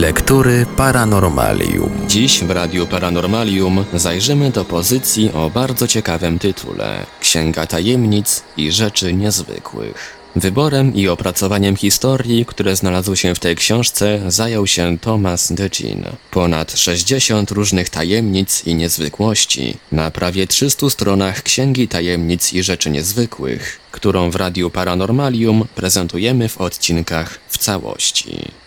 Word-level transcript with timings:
Lektury 0.00 0.66
Paranormalium. 0.76 1.90
Dziś 2.08 2.44
w 2.44 2.50
Radiu 2.50 2.86
Paranormalium 2.86 3.84
zajrzymy 3.94 4.50
do 4.50 4.64
pozycji 4.64 5.30
o 5.34 5.50
bardzo 5.50 5.88
ciekawym 5.88 6.38
tytule 6.38 7.06
Księga 7.20 7.66
Tajemnic 7.66 8.42
i 8.56 8.72
Rzeczy 8.72 9.12
Niezwykłych. 9.12 10.18
Wyborem 10.36 10.94
i 10.94 11.08
opracowaniem 11.08 11.76
historii, 11.76 12.46
które 12.46 12.76
znalazły 12.76 13.16
się 13.16 13.34
w 13.34 13.38
tej 13.38 13.56
książce, 13.56 14.20
zajął 14.28 14.66
się 14.66 14.98
Thomas 14.98 15.52
DeGin. 15.52 16.04
Ponad 16.30 16.72
60 16.72 17.50
różnych 17.50 17.90
tajemnic 17.90 18.66
i 18.66 18.74
niezwykłości 18.74 19.76
na 19.92 20.10
prawie 20.10 20.46
300 20.46 20.90
stronach 20.90 21.42
Księgi 21.42 21.88
Tajemnic 21.88 22.52
i 22.52 22.62
Rzeczy 22.62 22.90
Niezwykłych, 22.90 23.80
którą 23.90 24.30
w 24.30 24.36
Radiu 24.36 24.70
Paranormalium 24.70 25.64
prezentujemy 25.74 26.48
w 26.48 26.58
odcinkach 26.60 27.38
w 27.48 27.58
całości. 27.58 28.60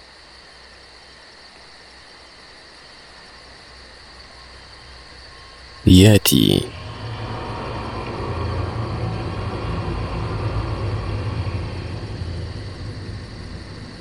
Yeti 5.88 6.64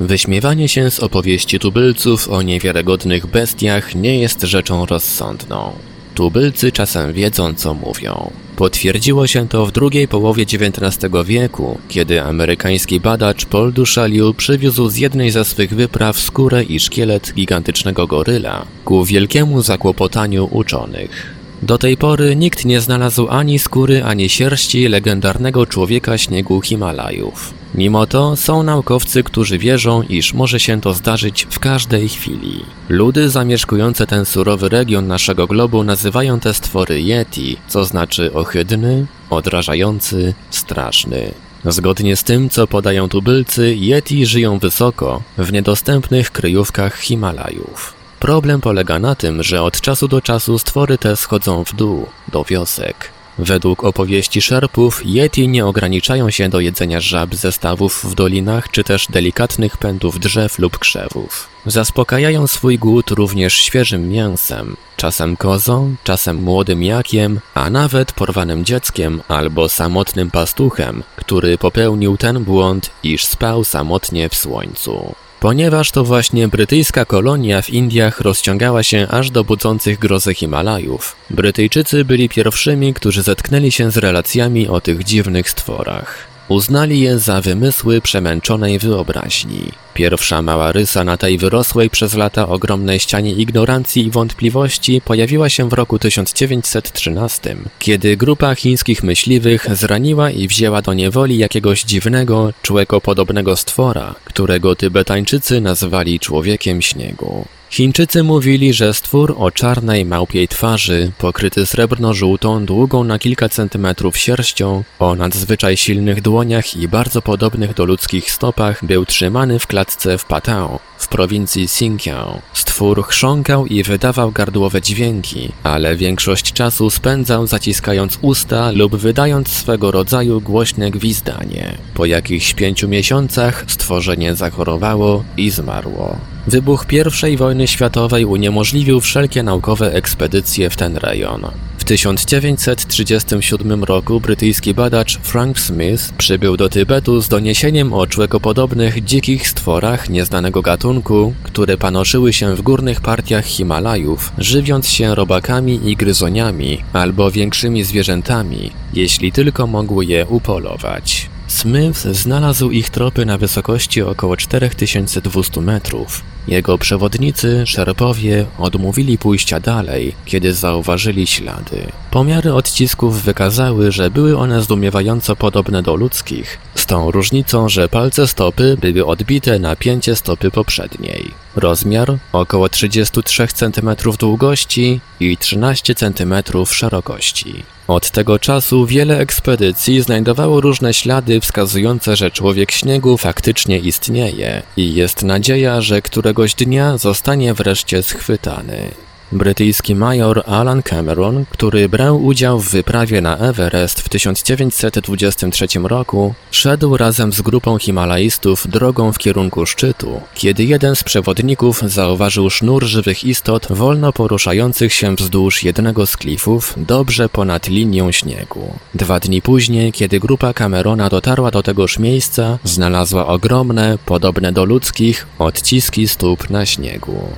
Wyśmiewanie 0.01 0.69
się 0.69 0.91
z 0.91 1.01
opowieści 1.01 1.59
tubylców 1.59 2.29
o 2.29 2.43
niewiarygodnych 2.43 3.27
bestiach 3.27 3.95
nie 3.95 4.19
jest 4.19 4.43
rzeczą 4.43 4.87
rozsądną. 4.87 5.73
Tubylcy 6.15 6.73
czasem 6.73 7.13
wiedzą, 7.13 7.55
co 7.55 7.75
mówią. 7.75 8.31
Potwierdziło 8.57 9.27
się 9.27 9.49
to 9.49 9.67
w 9.67 9.73
drugiej 9.73 10.09
połowie 10.09 10.43
XIX 10.43 11.13
wieku, 11.25 11.79
kiedy 11.89 12.23
amerykański 12.23 13.01
badacz 13.01 13.45
Paul 13.45 13.73
Duchaliu 13.73 14.35
przywiózł 14.35 14.89
z 14.89 14.97
jednej 14.97 15.31
ze 15.31 15.45
swych 15.45 15.75
wypraw 15.75 16.19
skórę 16.19 16.63
i 16.63 16.81
szkielet 16.81 17.33
gigantycznego 17.35 18.07
goryla, 18.07 18.67
ku 18.85 19.05
wielkiemu 19.05 19.63
zakłopotaniu 19.63 20.49
uczonych. 20.51 21.42
Do 21.63 21.79
tej 21.79 21.97
pory 21.97 22.37
nikt 22.37 22.65
nie 22.65 22.81
znalazł 22.81 23.29
ani 23.31 23.59
skóry, 23.59 24.05
ani 24.05 24.29
sierści 24.29 24.89
legendarnego 24.89 25.67
człowieka 25.67 26.19
śniegu 26.19 26.61
Himalajów. 26.61 27.55
Mimo 27.75 28.07
to 28.07 28.37
są 28.37 28.63
naukowcy, 28.63 29.23
którzy 29.23 29.59
wierzą, 29.59 30.03
iż 30.03 30.35
może 30.35 30.61
się 30.61 30.81
to 30.81 30.95
zdarzyć 30.95 31.47
w 31.51 31.59
każdej 31.59 32.09
chwili. 32.09 32.65
Ludy 32.89 33.31
zamieszkujące 33.31 34.07
ten 34.07 34.25
surowy 34.25 34.69
region 34.69 35.07
naszego 35.07 35.47
globu 35.47 35.85
nazywają 35.85 36.41
te 36.41 36.55
stwory 36.55 37.03
Yeti, 37.03 37.57
co 37.69 37.85
znaczy 37.85 38.35
ohydny, 38.35 39.07
odrażający, 39.31 40.35
straszny. 40.51 41.35
Zgodnie 41.65 42.17
z 42.17 42.25
tym, 42.25 42.51
co 42.51 42.67
podają 42.67 43.09
tubylcy, 43.09 43.75
Yeti 43.77 44.27
żyją 44.27 44.59
wysoko, 44.59 45.23
w 45.39 45.53
niedostępnych 45.53 46.31
kryjówkach 46.31 46.99
Himalajów. 46.99 48.02
Problem 48.23 48.61
polega 48.61 48.99
na 48.99 49.15
tym, 49.15 49.43
że 49.43 49.63
od 49.63 49.81
czasu 49.81 50.09
do 50.09 50.21
czasu 50.21 50.59
stwory 50.59 50.99
te 50.99 51.17
schodzą 51.17 51.65
w 51.65 51.75
dół, 51.75 52.07
do 52.29 52.45
wiosek. 52.45 53.11
Według 53.39 53.85
opowieści 53.85 54.43
szerpów, 54.43 55.03
Yeti 55.05 55.49
nie 55.49 55.67
ograniczają 55.67 56.31
się 56.31 56.49
do 56.49 56.61
jedzenia 56.61 57.01
żab 57.01 57.35
ze 57.35 57.53
stawów 57.53 58.05
w 58.05 58.15
dolinach 58.15 58.71
czy 58.71 58.85
też 58.85 59.07
delikatnych 59.11 59.77
pędów 59.77 60.21
drzew 60.21 60.59
lub 60.59 60.79
krzewów. 60.79 61.49
Zaspokajają 61.67 62.47
swój 62.47 62.79
głód 62.79 63.11
również 63.11 63.55
świeżym 63.55 64.09
mięsem, 64.09 64.77
czasem 64.97 65.37
kozą, 65.37 65.95
czasem 66.05 66.43
młodym 66.43 66.83
jakiem, 66.83 67.41
a 67.55 67.71
nawet 67.71 68.13
porwanym 68.13 68.65
dzieckiem 68.65 69.23
albo 69.29 69.69
samotnym 69.69 70.31
pastuchem, 70.31 71.03
który 71.17 71.59
popełnił 71.59 72.17
ten 72.17 72.45
błąd, 72.45 72.91
iż 73.03 73.25
spał 73.25 73.65
samotnie 73.65 74.29
w 74.29 74.35
słońcu. 74.35 75.15
Ponieważ 75.43 75.91
to 75.91 76.05
właśnie 76.05 76.49
brytyjska 76.49 77.05
kolonia 77.05 77.63
w 77.63 77.71
Indiach 77.71 78.21
rozciągała 78.21 78.83
się 78.83 79.07
aż 79.11 79.31
do 79.31 79.45
budzących 79.45 79.99
grozę 79.99 80.35
Himalajów, 80.35 81.17
Brytyjczycy 81.31 82.05
byli 82.05 82.29
pierwszymi, 82.29 82.95
którzy 82.95 83.23
zetknęli 83.23 83.73
się 83.73 83.91
z 83.91 83.97
relacjami 83.97 84.69
o 84.69 84.81
tych 84.81 85.05
dziwnych 85.05 85.51
stworach. 85.51 86.19
Uznali 86.49 87.01
je 87.01 87.19
za 87.19 87.41
wymysły 87.41 88.01
przemęczonej 88.01 88.79
wyobraźni. 88.79 89.73
Pierwsza 89.95 90.43
mała 90.43 90.73
rysa 90.73 91.05
na 91.05 91.17
tej 91.17 91.39
wyrosłej 91.39 91.91
przez 91.91 92.15
lata 92.15 92.49
ogromnej 92.49 93.01
ścianie 93.01 93.33
ignorancji 93.33 94.07
i 94.07 94.11
wątpliwości 94.11 95.01
pojawiła 95.05 95.49
się 95.49 95.69
w 95.69 95.73
roku 95.73 95.99
1913, 95.99 97.57
kiedy 97.79 98.17
grupa 98.17 98.55
chińskich 98.55 99.03
myśliwych 99.03 99.67
zraniła 99.77 100.31
i 100.31 100.49
wzięła 100.49 100.83
do 100.83 100.95
niewoli 100.95 101.39
jakiegoś 101.39 101.83
dziwnego, 101.83 102.53
człekopodobnego 102.63 103.57
stwora, 103.57 104.15
którego 104.25 104.77
Tybetańczycy 104.77 105.61
nazwali 105.61 106.21
człowiekiem 106.21 106.83
śniegu. 106.83 107.47
Chińczycy 107.73 108.23
mówili, 108.23 108.73
że 108.73 108.95
stwór 108.95 109.35
o 109.39 109.51
czarnej 109.51 110.05
małpiej 110.05 110.49
twarzy, 110.49 111.13
pokryty 111.19 111.67
srebrno-żółtą, 111.67 112.65
długą 112.65 113.05
na 113.05 113.19
kilka 113.19 113.49
centymetrów 113.49 114.17
sierścią, 114.19 114.83
o 114.99 115.15
nadzwyczaj 115.15 115.77
silnych 115.77 116.23
dłoniach 116.23 116.77
i 116.77 116.89
bardzo 116.89 117.23
podobnych 117.23 117.75
do 117.75 117.85
ludzkich 117.85 118.31
stopach, 118.31 118.85
był 118.85 119.07
trzymany 119.07 119.59
w 119.59 119.67
klatce 119.83 120.19
w 120.19 120.25
Patao, 120.25 120.79
w 120.99 121.09
prowincji 121.09 121.65
Xinjiang. 121.65 122.43
Stwór 122.53 123.05
chrząkał 123.05 123.67
i 123.67 123.83
wydawał 123.83 124.31
gardłowe 124.31 124.83
dźwięki, 124.83 125.53
ale 125.63 125.97
większość 125.97 126.53
czasu 126.53 126.91
spędzał 126.91 127.47
zaciskając 127.47 128.19
usta 128.21 128.71
lub 128.71 128.97
wydając 128.97 129.49
swego 129.49 129.91
rodzaju 129.91 130.41
głośne 130.41 130.91
gwizdanie. 130.91 131.79
Po 131.95 132.07
jakichś 132.07 132.55
pięciu 132.55 132.89
miesiącach 132.89 133.65
stworzenie 133.69 134.35
zachorowało 134.35 135.25
i 135.37 135.51
zmarło. 135.51 136.17
Wybuch 136.47 136.87
I 137.33 137.37
wojny 137.37 137.69
światowej 137.69 138.25
uniemożliwił 138.25 139.01
wszelkie 139.01 139.43
naukowe 139.43 139.95
ekspedycje 139.95 140.71
w 140.71 140.77
ten 140.77 140.97
rejon. 140.97 141.51
W 141.83 141.85
1937 141.85 143.85
roku 143.85 144.21
brytyjski 144.21 144.75
badacz 144.75 145.19
Frank 145.19 145.61
Smith 145.61 146.13
przybył 146.19 146.57
do 146.57 146.69
Tybetu 146.69 147.21
z 147.21 147.29
doniesieniem 147.29 147.93
o 147.93 148.07
człekopodobnych 148.07 149.05
dzikich 149.05 149.49
stworach 149.49 149.72
nieznanego 150.09 150.63
gatunku, 150.63 151.35
które 151.43 151.77
panoszyły 151.77 152.33
się 152.33 152.55
w 152.57 152.63
górnych 152.63 153.01
partiach 153.01 153.45
Himalajów, 153.45 154.33
żywiąc 154.39 154.89
się 154.89 155.15
robakami 155.15 155.91
i 155.91 155.97
gryzoniami 155.97 156.79
albo 156.93 157.31
większymi 157.31 157.85
zwierzętami, 157.85 158.71
jeśli 158.95 159.33
tylko 159.33 159.67
mogły 159.67 160.05
je 160.05 160.27
upolować. 160.27 161.32
Smith 161.53 161.99
znalazł 161.99 162.71
ich 162.71 162.91
tropy 162.91 163.27
na 163.27 163.39
wysokości 163.39 164.03
około 164.03 164.37
4200 164.37 165.61
metrów. 165.61 166.23
Jego 166.49 166.79
przewodnicy, 166.79 167.63
szerpowie, 167.67 168.47
odmówili 168.59 169.19
pójścia 169.19 169.61
dalej, 169.61 170.15
kiedy 170.25 170.55
zauważyli 170.55 171.27
ślady. 171.27 171.87
Pomiary 172.11 172.55
odcisków 172.55 173.23
wykazały, 173.23 173.93
że 173.93 174.11
były 174.11 174.39
one 174.39 174.63
zdumiewająco 174.63 175.37
podobne 175.37 175.83
do 175.83 175.97
ludzkich, 175.97 176.59
z 176.75 176.87
tą 176.87 177.11
różnicą, 177.11 177.69
że 177.69 177.89
palce 177.89 178.27
stopy 178.27 178.77
były 178.81 179.07
odbite 179.07 179.59
na 179.59 179.77
pięcie 179.77 180.17
stopy 180.17 180.51
poprzedniej. 180.51 181.42
Rozmiar 181.57 182.19
około 182.33 182.69
33 182.69 183.47
cm 183.47 183.91
długości 184.19 185.01
i 185.21 185.37
13 185.37 185.95
cm 185.95 186.35
szerokości. 186.67 187.63
Od 187.89 188.11
tego 188.11 188.39
czasu 188.39 188.87
wiele 188.87 189.19
ekspedycji 189.19 190.03
znajdowało 190.03 190.61
różne 190.61 190.95
ślady 190.95 191.41
wskazujące, 191.41 192.17
że 192.17 192.31
człowiek 192.31 192.73
śniegu 192.73 193.17
faktycznie 193.17 193.79
istnieje 193.79 194.63
i 194.77 194.95
jest 194.95 195.23
nadzieja, 195.23 195.81
że 195.81 196.03
któregoś 196.03 196.55
dnia 196.55 196.99
zostanie 196.99 197.55
wreszcie 197.55 198.03
schwytany. 198.03 198.91
Brytyjski 199.33 199.95
major 199.95 200.43
Alan 200.47 200.83
Cameron, 200.83 201.45
który 201.51 201.89
brał 201.89 202.25
udział 202.25 202.61
w 202.61 202.71
wyprawie 202.71 203.21
na 203.21 203.39
Everest 203.39 204.01
w 204.01 204.09
1923 204.09 205.67
roku, 205.83 206.35
szedł 206.51 206.97
razem 206.97 207.33
z 207.33 207.43
grupą 207.43 207.79
Himalajstów 207.79 208.67
drogą 208.69 209.13
w 209.13 209.19
kierunku 209.19 209.67
szczytu, 209.67 210.21
kiedy 210.35 210.65
jeden 210.65 210.97
z 210.97 211.05
przewodników 211.05 211.83
zauważył 211.87 212.51
sznur 212.51 212.85
żywych 212.85 213.25
istot 213.25 213.67
wolno 213.71 214.13
poruszających 214.13 214.93
się 214.93 215.15
wzdłuż 215.15 215.63
jednego 215.63 216.07
z 216.07 216.17
klifów 216.17 216.75
dobrze 216.77 217.29
ponad 217.29 217.69
linią 217.69 218.13
śniegu. 218.13 218.75
Dwa 218.95 219.21
dni 219.21 219.43
później, 219.43 219.93
kiedy 219.93 220.21
grupa 220.21 220.55
Camerona 220.55 221.09
dotarła 221.09 221.51
do 221.51 221.63
tegoż 221.63 221.99
miejsca, 221.99 222.59
znalazła 222.65 223.27
ogromne, 223.27 223.99
podobne 224.07 224.53
do 224.53 224.65
ludzkich, 224.65 225.27
odciski 225.39 226.09
stóp 226.09 226.51
na 226.51 226.67
śniegu. 226.67 227.29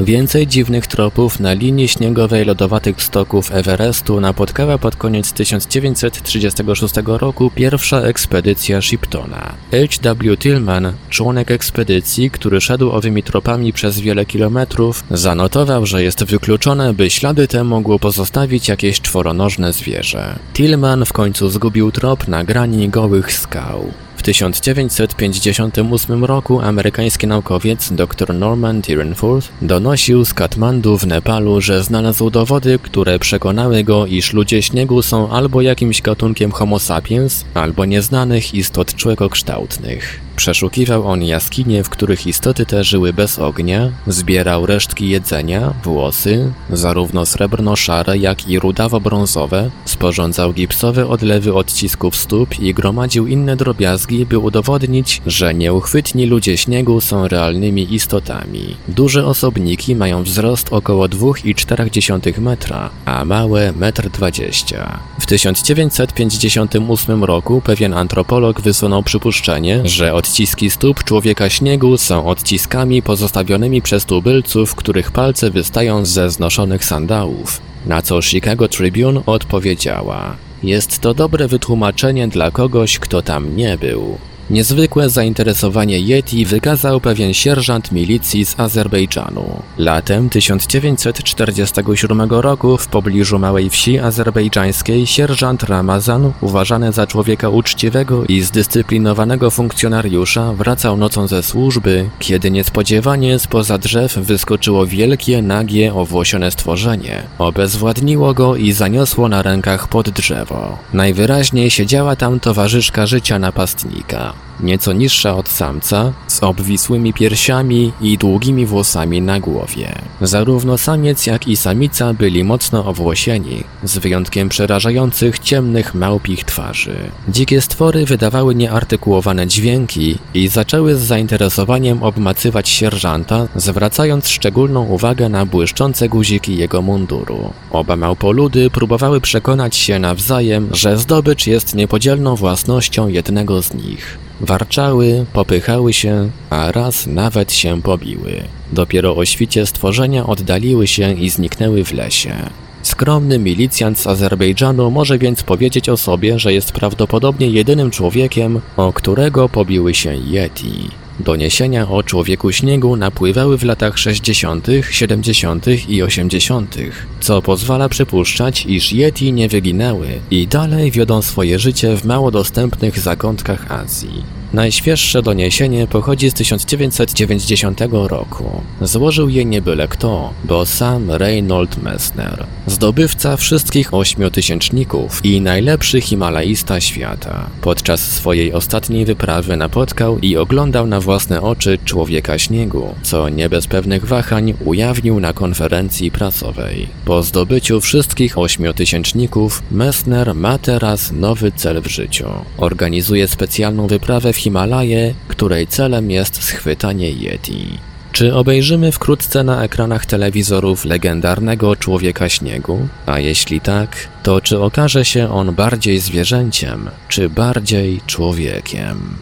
Więcej 0.00 0.46
dziwnych 0.46 0.86
tropów 0.86 1.40
na 1.40 1.52
linii 1.52 1.88
śniegowej 1.88 2.44
lodowatych 2.44 3.02
stoków 3.02 3.52
Everestu 3.52 4.20
napotkała 4.20 4.78
pod 4.78 4.96
koniec 4.96 5.32
1936 5.32 6.94
roku 7.06 7.50
pierwsza 7.54 8.00
ekspedycja 8.00 8.82
Shiptona. 8.82 9.54
H.W. 9.70 10.36
Tillman, 10.36 10.92
członek 11.10 11.50
ekspedycji, 11.50 12.30
który 12.30 12.60
szedł 12.60 12.90
owymi 12.90 13.22
tropami 13.22 13.72
przez 13.72 14.00
wiele 14.00 14.24
kilometrów, 14.24 15.04
zanotował, 15.10 15.86
że 15.86 16.02
jest 16.02 16.24
wykluczone, 16.24 16.94
by 16.94 17.10
ślady 17.10 17.48
te 17.48 17.64
mogło 17.64 17.98
pozostawić 17.98 18.68
jakieś 18.68 19.00
czworonożne 19.00 19.72
zwierzę. 19.72 20.38
Tillman 20.54 21.04
w 21.04 21.12
końcu 21.12 21.50
zgubił 21.50 21.92
trop 21.92 22.28
na 22.28 22.44
grani 22.44 22.88
gołych 22.88 23.32
skał. 23.32 23.92
1958 24.24 26.24
roku 26.24 26.60
amerykański 26.60 27.26
naukowiec 27.26 27.92
dr 27.92 28.34
Norman 28.34 28.80
Dyrenforth 28.80 29.48
donosił 29.62 30.24
z 30.24 30.34
Katmandu 30.34 30.98
w 30.98 31.06
Nepalu, 31.06 31.60
że 31.60 31.82
znalazł 31.82 32.30
dowody, 32.30 32.78
które 32.82 33.18
przekonały 33.18 33.84
go, 33.84 34.06
iż 34.06 34.32
ludzie 34.32 34.62
śniegu 34.62 35.02
są 35.02 35.30
albo 35.30 35.62
jakimś 35.62 36.02
gatunkiem 36.02 36.52
Homo 36.52 36.78
sapiens, 36.78 37.44
albo 37.54 37.84
nieznanych 37.84 38.54
istot 38.54 38.94
człekokształtnych. 38.94 40.20
Przeszukiwał 40.36 41.06
on 41.06 41.22
jaskinie, 41.22 41.84
w 41.84 41.90
których 41.90 42.26
istoty 42.26 42.66
te 42.66 42.84
żyły 42.84 43.12
bez 43.12 43.38
ognia, 43.38 43.90
zbierał 44.06 44.66
resztki 44.66 45.08
jedzenia, 45.08 45.74
włosy, 45.84 46.52
zarówno 46.70 47.26
srebrno-szare, 47.26 48.18
jak 48.18 48.48
i 48.48 48.60
rudawo-brązowe, 48.60 49.70
sporządzał 49.84 50.52
gipsowe 50.52 51.08
odlewy 51.08 51.54
odcisków 51.54 52.16
stóp 52.16 52.60
i 52.60 52.74
gromadził 52.74 53.26
inne 53.26 53.56
drobiazgi, 53.56 54.26
by 54.26 54.38
udowodnić, 54.38 55.22
że 55.26 55.54
nieuchwytni 55.54 56.26
ludzie 56.26 56.56
śniegu 56.56 57.00
są 57.00 57.28
realnymi 57.28 57.94
istotami. 57.94 58.76
Duże 58.88 59.26
osobniki 59.26 59.96
mają 59.96 60.22
wzrost 60.22 60.72
około 60.72 61.06
2,4 61.06 62.40
metra, 62.40 62.90
a 63.04 63.24
małe 63.24 63.72
1,20 63.72 64.76
m. 64.76 64.98
W 65.20 65.26
1958 65.26 67.24
roku 67.24 67.60
pewien 67.60 67.94
antropolog 67.94 68.60
wysunął 68.60 69.02
przypuszczenie, 69.02 69.80
że 69.84 70.14
odciski 70.24 70.70
stóp 70.70 71.04
człowieka 71.04 71.50
śniegu 71.50 71.96
są 71.96 72.26
odciskami 72.26 73.02
pozostawionymi 73.02 73.82
przez 73.82 74.04
tubylców, 74.04 74.74
których 74.74 75.10
palce 75.10 75.50
wystają 75.50 76.04
ze 76.04 76.30
znoszonych 76.30 76.84
sandałów. 76.84 77.60
Na 77.86 78.02
co 78.02 78.22
Chicago 78.22 78.68
Tribune 78.68 79.22
odpowiedziała: 79.26 80.36
Jest 80.62 80.98
to 80.98 81.14
dobre 81.14 81.48
wytłumaczenie 81.48 82.28
dla 82.28 82.50
kogoś, 82.50 82.98
kto 82.98 83.22
tam 83.22 83.56
nie 83.56 83.78
był. 83.78 84.18
Niezwykłe 84.50 85.10
zainteresowanie 85.10 86.00
Yeti 86.00 86.46
wykazał 86.46 87.00
pewien 87.00 87.34
sierżant 87.34 87.92
milicji 87.92 88.44
z 88.44 88.60
Azerbejdżanu. 88.60 89.62
Latem 89.78 90.30
1947 90.30 92.30
roku 92.30 92.76
w 92.76 92.86
pobliżu 92.86 93.38
małej 93.38 93.70
wsi 93.70 93.98
azerbejdżańskiej 93.98 95.06
sierżant 95.06 95.62
Ramazan, 95.62 96.32
uważany 96.40 96.92
za 96.92 97.06
człowieka 97.06 97.48
uczciwego 97.48 98.24
i 98.24 98.40
zdyscyplinowanego 98.40 99.50
funkcjonariusza, 99.50 100.52
wracał 100.52 100.96
nocą 100.96 101.26
ze 101.26 101.42
służby, 101.42 102.08
kiedy 102.18 102.50
niespodziewanie 102.50 103.38
spoza 103.38 103.78
drzew 103.78 104.14
wyskoczyło 104.14 104.86
wielkie, 104.86 105.42
nagie, 105.42 105.94
owłosione 105.94 106.50
stworzenie. 106.50 107.22
Obezwładniło 107.38 108.34
go 108.34 108.56
i 108.56 108.72
zaniosło 108.72 109.28
na 109.28 109.42
rękach 109.42 109.88
pod 109.88 110.10
drzewo. 110.10 110.78
Najwyraźniej 110.92 111.70
siedziała 111.70 112.16
tam 112.16 112.40
towarzyszka 112.40 113.06
życia 113.06 113.38
napastnika 113.38 114.33
nieco 114.60 114.92
niższa 114.92 115.36
od 115.36 115.48
samca, 115.48 116.12
z 116.28 116.42
obwisłymi 116.42 117.12
piersiami 117.12 117.92
i 118.00 118.18
długimi 118.18 118.66
włosami 118.66 119.22
na 119.22 119.40
głowie. 119.40 119.94
Zarówno 120.20 120.78
samiec, 120.78 121.26
jak 121.26 121.48
i 121.48 121.56
samica 121.56 122.14
byli 122.14 122.44
mocno 122.44 122.86
owłosieni, 122.86 123.64
z 123.84 123.98
wyjątkiem 123.98 124.48
przerażających 124.48 125.38
ciemnych 125.38 125.94
małpich 125.94 126.44
twarzy. 126.44 126.96
Dzikie 127.28 127.60
stwory 127.60 128.06
wydawały 128.06 128.54
nieartykułowane 128.54 129.46
dźwięki 129.46 130.18
i 130.34 130.48
zaczęły 130.48 130.96
z 130.96 131.00
zainteresowaniem 131.00 132.02
obmacywać 132.02 132.68
sierżanta, 132.68 133.48
zwracając 133.56 134.28
szczególną 134.28 134.84
uwagę 134.84 135.28
na 135.28 135.46
błyszczące 135.46 136.08
guziki 136.08 136.56
jego 136.56 136.82
munduru. 136.82 137.52
Oba 137.70 137.96
małpoludy 137.96 138.70
próbowały 138.70 139.20
przekonać 139.20 139.76
się 139.76 139.98
nawzajem, 139.98 140.68
że 140.72 140.98
zdobycz 140.98 141.46
jest 141.46 141.74
niepodzielną 141.74 142.36
własnością 142.36 143.08
jednego 143.08 143.62
z 143.62 143.74
nich. 143.74 144.23
Warczały, 144.40 145.26
popychały 145.32 145.92
się, 145.92 146.30
a 146.50 146.72
raz 146.72 147.06
nawet 147.06 147.52
się 147.52 147.82
pobiły. 147.82 148.42
Dopiero 148.72 149.16
o 149.16 149.24
świcie 149.24 149.66
stworzenia 149.66 150.26
oddaliły 150.26 150.86
się 150.86 151.12
i 151.12 151.30
zniknęły 151.30 151.84
w 151.84 151.92
lesie. 151.92 152.34
Skromny 152.82 153.38
milicjant 153.38 153.98
z 153.98 154.06
Azerbejdżanu 154.06 154.90
może 154.90 155.18
więc 155.18 155.42
powiedzieć 155.42 155.88
o 155.88 155.96
sobie, 155.96 156.38
że 156.38 156.52
jest 156.52 156.72
prawdopodobnie 156.72 157.46
jedynym 157.46 157.90
człowiekiem, 157.90 158.60
o 158.76 158.92
którego 158.92 159.48
pobiły 159.48 159.94
się 159.94 160.14
Yeti. 160.14 161.03
Doniesienia 161.20 161.88
o 161.88 162.02
człowieku 162.02 162.52
śniegu 162.52 162.96
napływały 162.96 163.58
w 163.58 163.64
latach 163.64 163.98
60., 163.98 164.66
70. 164.90 165.66
i 165.88 166.02
80., 166.02 166.76
co 167.20 167.42
pozwala 167.42 167.88
przypuszczać, 167.88 168.66
iż 168.66 168.92
Yeti 168.92 169.32
nie 169.32 169.48
wyginęły 169.48 170.08
i 170.30 170.46
dalej 170.46 170.90
wiodą 170.90 171.22
swoje 171.22 171.58
życie 171.58 171.96
w 171.96 172.04
mało 172.04 172.30
dostępnych 172.30 172.98
zakątkach 172.98 173.72
Azji. 173.72 174.43
Najświeższe 174.54 175.22
doniesienie 175.22 175.86
pochodzi 175.86 176.30
z 176.30 176.34
1990 176.34 177.80
roku. 177.92 178.62
Złożył 178.80 179.28
je 179.28 179.44
nie 179.44 179.62
byle 179.62 179.88
kto, 179.88 180.32
bo 180.44 180.66
sam 180.66 181.10
Reynold 181.10 181.82
Messner, 181.82 182.46
zdobywca 182.66 183.36
wszystkich 183.36 183.94
ośmiotysięczników 183.94 185.24
i 185.24 185.40
najlepszy 185.40 186.00
Himalajista 186.00 186.80
świata. 186.80 187.50
Podczas 187.60 188.00
swojej 188.00 188.52
ostatniej 188.52 189.04
wyprawy 189.04 189.56
napotkał 189.56 190.18
i 190.18 190.36
oglądał 190.36 190.86
na 190.86 191.00
własne 191.00 191.42
oczy 191.42 191.78
człowieka 191.84 192.38
śniegu, 192.38 192.94
co 193.02 193.28
nie 193.28 193.48
bez 193.48 193.66
pewnych 193.66 194.06
wahań 194.06 194.54
ujawnił 194.64 195.20
na 195.20 195.32
konferencji 195.32 196.10
prasowej. 196.10 196.88
Po 197.04 197.22
zdobyciu 197.22 197.80
wszystkich 197.80 198.38
ośmiotysięczników, 198.38 199.62
Messner 199.70 200.34
ma 200.34 200.58
teraz 200.58 201.12
nowy 201.12 201.52
cel 201.52 201.82
w 201.82 201.86
życiu. 201.86 202.28
Organizuje 202.56 203.28
specjalną 203.28 203.86
wyprawę 203.86 204.32
w 204.32 204.43
Himalaje, 204.44 205.14
której 205.28 205.66
celem 205.66 206.10
jest 206.10 206.42
schwytanie 206.42 207.10
Yeti. 207.10 207.78
Czy 208.12 208.34
obejrzymy 208.34 208.92
wkrótce 208.92 209.44
na 209.44 209.62
ekranach 209.62 210.06
telewizorów 210.06 210.84
legendarnego 210.84 211.76
człowieka 211.76 212.28
śniegu? 212.28 212.88
A 213.06 213.18
jeśli 213.18 213.60
tak, 213.60 214.08
to 214.22 214.40
czy 214.40 214.60
okaże 214.60 215.04
się 215.04 215.32
on 215.32 215.54
bardziej 215.54 215.98
zwierzęciem, 215.98 216.90
czy 217.08 217.30
bardziej 217.30 218.00
człowiekiem? 218.06 219.16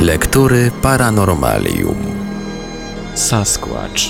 Lektury 0.00 0.70
Paranormalium. 0.82 2.15
Sasquatch. 3.16 4.02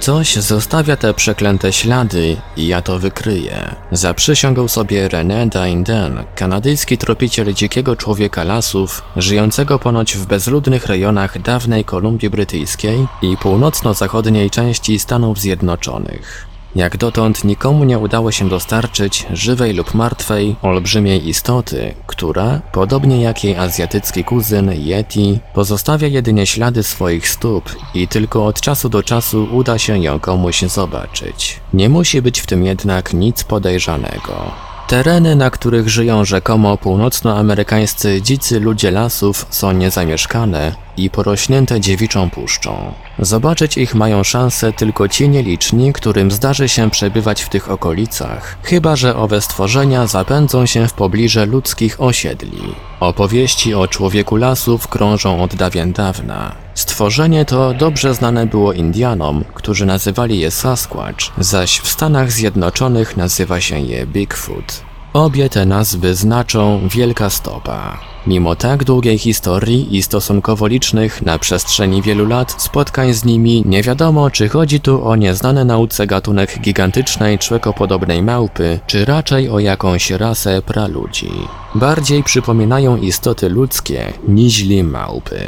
Coś 0.00 0.34
zostawia 0.34 0.96
te 0.96 1.14
przeklęte 1.14 1.72
ślady 1.72 2.36
i 2.56 2.66
ja 2.66 2.82
to 2.82 2.98
wykryję. 2.98 3.74
Zaprzysiągł 3.92 4.68
sobie 4.68 5.08
René 5.08 5.48
Dainden, 5.48 6.24
kanadyjski 6.34 6.98
tropiciel 6.98 7.54
dzikiego 7.54 7.96
człowieka 7.96 8.44
lasów, 8.44 9.02
żyjącego 9.16 9.78
ponoć 9.78 10.16
w 10.16 10.26
bezludnych 10.26 10.86
rejonach 10.86 11.42
dawnej 11.42 11.84
Kolumbii 11.84 12.30
Brytyjskiej 12.30 13.06
i 13.22 13.36
północno-zachodniej 13.36 14.50
części 14.50 14.98
Stanów 14.98 15.38
Zjednoczonych. 15.38 16.53
Jak 16.74 16.96
dotąd 16.96 17.44
nikomu 17.44 17.84
nie 17.84 17.98
udało 17.98 18.32
się 18.32 18.48
dostarczyć 18.48 19.26
żywej 19.32 19.72
lub 19.74 19.94
martwej, 19.94 20.56
olbrzymiej 20.62 21.28
istoty, 21.28 21.94
która, 22.06 22.60
podobnie 22.72 23.22
jak 23.22 23.44
jej 23.44 23.56
azjatycki 23.56 24.24
kuzyn 24.24 24.70
Yeti, 24.72 25.38
pozostawia 25.54 26.08
jedynie 26.08 26.46
ślady 26.46 26.82
swoich 26.82 27.28
stóp 27.28 27.76
i 27.94 28.08
tylko 28.08 28.46
od 28.46 28.60
czasu 28.60 28.88
do 28.88 29.02
czasu 29.02 29.48
uda 29.52 29.78
się 29.78 29.98
ją 29.98 30.20
komuś 30.20 30.62
zobaczyć. 30.62 31.60
Nie 31.72 31.88
musi 31.88 32.22
być 32.22 32.40
w 32.40 32.46
tym 32.46 32.64
jednak 32.64 33.14
nic 33.14 33.44
podejrzanego. 33.44 34.50
Tereny, 34.88 35.36
na 35.36 35.50
których 35.50 35.88
żyją 35.88 36.24
rzekomo 36.24 36.76
północnoamerykańscy 36.76 38.22
dzicy 38.22 38.60
ludzie 38.60 38.90
lasów 38.90 39.46
są 39.50 39.72
niezamieszkane 39.72 40.83
i 40.96 41.10
porośnięte 41.10 41.80
dziewiczą 41.80 42.30
puszczą. 42.30 42.92
Zobaczyć 43.18 43.76
ich 43.76 43.94
mają 43.94 44.24
szansę 44.24 44.72
tylko 44.72 45.08
ci 45.08 45.28
nieliczni, 45.28 45.92
którym 45.92 46.30
zdarzy 46.30 46.68
się 46.68 46.90
przebywać 46.90 47.42
w 47.42 47.48
tych 47.48 47.70
okolicach, 47.70 48.56
chyba 48.62 48.96
że 48.96 49.16
owe 49.16 49.40
stworzenia 49.40 50.06
zapędzą 50.06 50.66
się 50.66 50.88
w 50.88 50.92
pobliże 50.92 51.46
ludzkich 51.46 52.00
osiedli. 52.00 52.74
Opowieści 53.00 53.74
o 53.74 53.88
człowieku 53.88 54.36
lasów 54.36 54.88
krążą 54.88 55.42
od 55.42 55.54
dawien 55.54 55.92
dawna. 55.92 56.54
Stworzenie 56.74 57.44
to 57.44 57.74
dobrze 57.74 58.14
znane 58.14 58.46
było 58.46 58.72
Indianom, 58.72 59.44
którzy 59.54 59.86
nazywali 59.86 60.38
je 60.38 60.50
Sasquatch, 60.50 61.24
zaś 61.38 61.80
w 61.80 61.88
Stanach 61.88 62.32
Zjednoczonych 62.32 63.16
nazywa 63.16 63.60
się 63.60 63.80
je 63.80 64.06
Bigfoot. 64.06 64.82
Obie 65.12 65.48
te 65.48 65.66
nazwy 65.66 66.14
znaczą 66.14 66.88
wielka 66.88 67.30
stopa. 67.30 68.13
Mimo 68.26 68.56
tak 68.56 68.84
długiej 68.84 69.18
historii 69.18 69.96
i 69.96 70.02
stosunkowo 70.02 70.66
licznych 70.66 71.22
na 71.22 71.38
przestrzeni 71.38 72.02
wielu 72.02 72.26
lat 72.26 72.62
spotkań 72.62 73.12
z 73.12 73.24
nimi, 73.24 73.62
nie 73.66 73.82
wiadomo 73.82 74.30
czy 74.30 74.48
chodzi 74.48 74.80
tu 74.80 75.08
o 75.08 75.16
nieznany 75.16 75.64
nauce 75.64 76.06
gatunek 76.06 76.60
gigantycznej 76.60 77.38
człekopodobnej 77.38 78.22
małpy, 78.22 78.80
czy 78.86 79.04
raczej 79.04 79.48
o 79.48 79.58
jakąś 79.58 80.10
rasę 80.10 80.62
praludzi. 80.62 81.30
Bardziej 81.74 82.22
przypominają 82.22 82.96
istoty 82.96 83.48
ludzkie 83.48 84.12
niźli 84.28 84.84
małpy. 84.84 85.40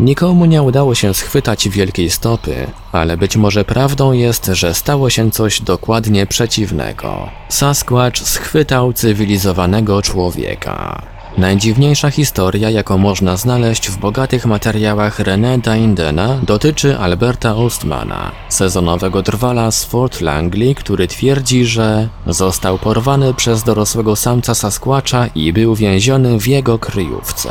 Nikomu 0.00 0.44
nie 0.44 0.62
udało 0.62 0.94
się 0.94 1.14
schwytać 1.14 1.68
wielkiej 1.68 2.10
stopy, 2.10 2.66
ale 2.92 3.16
być 3.16 3.36
może 3.36 3.64
prawdą 3.64 4.12
jest, 4.12 4.46
że 4.46 4.74
stało 4.74 5.10
się 5.10 5.30
coś 5.30 5.60
dokładnie 5.60 6.26
przeciwnego. 6.26 7.28
Sasquatch 7.48 8.20
schwytał 8.20 8.92
cywilizowanego 8.92 10.02
człowieka. 10.02 11.02
Najdziwniejsza 11.38 12.10
historia, 12.10 12.70
jaką 12.70 12.98
można 12.98 13.36
znaleźć 13.36 13.88
w 13.88 13.98
bogatych 13.98 14.46
materiałach 14.46 15.18
René 15.18 15.60
Daindena, 15.60 16.38
dotyczy 16.42 16.98
Alberta 16.98 17.56
Ostmana, 17.56 18.32
sezonowego 18.48 19.22
drwala 19.22 19.70
z 19.70 19.84
Fort 19.84 20.20
Langley, 20.20 20.74
który 20.74 21.08
twierdzi, 21.08 21.66
że 21.66 22.08
został 22.26 22.78
porwany 22.78 23.34
przez 23.34 23.62
dorosłego 23.62 24.16
samca 24.16 24.54
Sasquatcha 24.54 25.26
i 25.34 25.52
był 25.52 25.74
więziony 25.74 26.40
w 26.40 26.46
jego 26.46 26.78
kryjówce. 26.78 27.50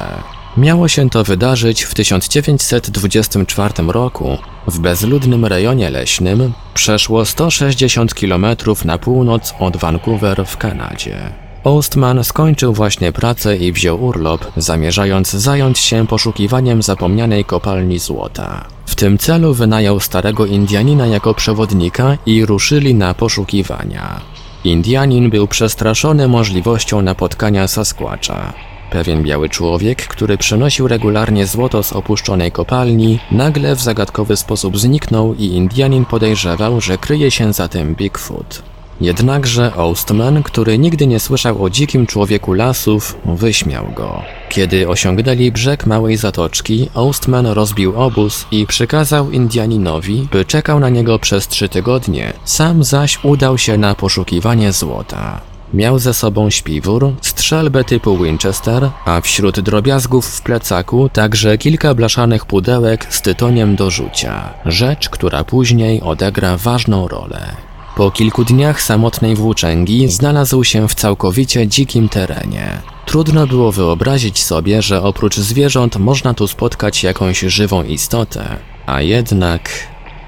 Miało 0.57 0.87
się 0.87 1.09
to 1.09 1.23
wydarzyć 1.23 1.83
w 1.83 1.93
1924 1.93 3.73
roku 3.87 4.37
w 4.67 4.79
bezludnym 4.79 5.45
rejonie 5.45 5.89
leśnym, 5.89 6.53
przeszło 6.73 7.25
160 7.25 8.13
km 8.13 8.45
na 8.85 8.97
północ 8.97 9.53
od 9.59 9.77
Vancouver 9.77 10.45
w 10.45 10.57
Kanadzie. 10.57 11.46
Ostman 11.67 12.23
skończył 12.23 12.73
właśnie 12.73 13.11
pracę 13.11 13.57
i 13.57 13.71
wziął 13.71 14.03
urlop, 14.03 14.45
zamierzając 14.57 15.31
zająć 15.31 15.79
się 15.79 16.07
poszukiwaniem 16.07 16.81
zapomnianej 16.81 17.45
kopalni 17.45 17.99
złota. 17.99 18.65
W 18.85 18.95
tym 18.95 19.17
celu 19.17 19.53
wynajął 19.53 19.99
starego 19.99 20.45
Indianina 20.45 21.07
jako 21.07 21.33
przewodnika 21.33 22.17
i 22.25 22.45
ruszyli 22.45 22.95
na 22.95 23.13
poszukiwania. 23.13 24.21
Indianin 24.63 25.29
był 25.29 25.47
przestraszony 25.47 26.27
możliwością 26.27 27.01
napotkania 27.01 27.67
Sasquatcha. 27.67 28.53
Pewien 28.91 29.23
biały 29.23 29.49
człowiek, 29.49 30.07
który 30.07 30.37
przynosił 30.37 30.87
regularnie 30.87 31.45
złoto 31.45 31.83
z 31.83 31.93
opuszczonej 31.93 32.51
kopalni, 32.51 33.19
nagle 33.31 33.75
w 33.75 33.81
zagadkowy 33.81 34.37
sposób 34.37 34.77
zniknął 34.77 35.35
i 35.35 35.45
Indianin 35.45 36.05
podejrzewał, 36.05 36.81
że 36.81 36.97
kryje 36.97 37.31
się 37.31 37.53
za 37.53 37.67
tym 37.67 37.95
Bigfoot. 37.95 38.76
Jednakże 39.01 39.75
Ostman, 39.75 40.43
który 40.43 40.77
nigdy 40.77 41.07
nie 41.07 41.19
słyszał 41.19 41.63
o 41.63 41.69
dzikim 41.69 42.07
człowieku 42.07 42.53
lasów, 42.53 43.15
wyśmiał 43.25 43.85
go. 43.95 44.21
Kiedy 44.49 44.89
osiągnęli 44.89 45.51
brzeg 45.51 45.85
małej 45.85 46.17
zatoczki, 46.17 46.89
Ostman 46.93 47.45
rozbił 47.45 48.01
obóz 48.01 48.45
i 48.51 48.67
przykazał 48.67 49.31
Indianinowi, 49.31 50.27
by 50.31 50.45
czekał 50.45 50.79
na 50.79 50.89
niego 50.89 51.19
przez 51.19 51.47
trzy 51.47 51.69
tygodnie, 51.69 52.33
sam 52.45 52.83
zaś 52.83 53.23
udał 53.23 53.57
się 53.57 53.77
na 53.77 53.95
poszukiwanie 53.95 54.71
złota. 54.71 55.41
Miał 55.73 55.99
ze 55.99 56.13
sobą 56.13 56.49
śpiwór, 56.49 57.13
strzelbę 57.21 57.83
typu 57.83 58.17
Winchester, 58.17 58.89
a 59.05 59.21
wśród 59.21 59.59
drobiazgów 59.59 60.25
w 60.25 60.41
plecaku 60.41 61.09
także 61.09 61.57
kilka 61.57 61.93
blaszanych 61.93 62.45
pudełek 62.45 63.07
z 63.09 63.21
tytoniem 63.21 63.75
do 63.75 63.91
rzucia. 63.91 64.53
Rzecz, 64.65 65.09
która 65.09 65.43
później 65.43 66.01
odegra 66.01 66.57
ważną 66.57 67.07
rolę. 67.07 67.66
Po 67.97 68.11
kilku 68.11 68.45
dniach 68.45 68.81
samotnej 68.81 69.35
włóczęgi 69.35 70.09
znalazł 70.09 70.63
się 70.63 70.87
w 70.87 70.95
całkowicie 70.95 71.67
dzikim 71.67 72.09
terenie. 72.09 72.81
Trudno 73.05 73.47
było 73.47 73.71
wyobrazić 73.71 74.43
sobie, 74.43 74.81
że 74.81 75.01
oprócz 75.01 75.35
zwierząt 75.35 75.95
można 75.95 76.33
tu 76.33 76.47
spotkać 76.47 77.03
jakąś 77.03 77.39
żywą 77.39 77.83
istotę, 77.83 78.55
a 78.85 79.01
jednak 79.01 79.69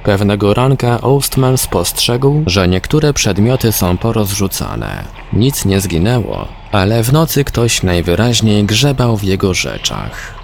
Pewnego 0.04 0.54
ranka 0.54 1.02
Ostman 1.02 1.58
spostrzegł, 1.58 2.44
że 2.46 2.68
niektóre 2.68 3.14
przedmioty 3.14 3.72
są 3.72 3.98
porozrzucane. 3.98 5.04
Nic 5.34 5.66
nie 5.66 5.82
zginęło, 5.82 6.48
ale 6.72 7.04
w 7.04 7.14
nocy 7.14 7.44
ktoś 7.44 7.84
najwyraźniej 7.84 8.64
grzebał 8.64 9.18
w 9.18 9.24
jego 9.24 9.54
rzeczach. 9.54 10.36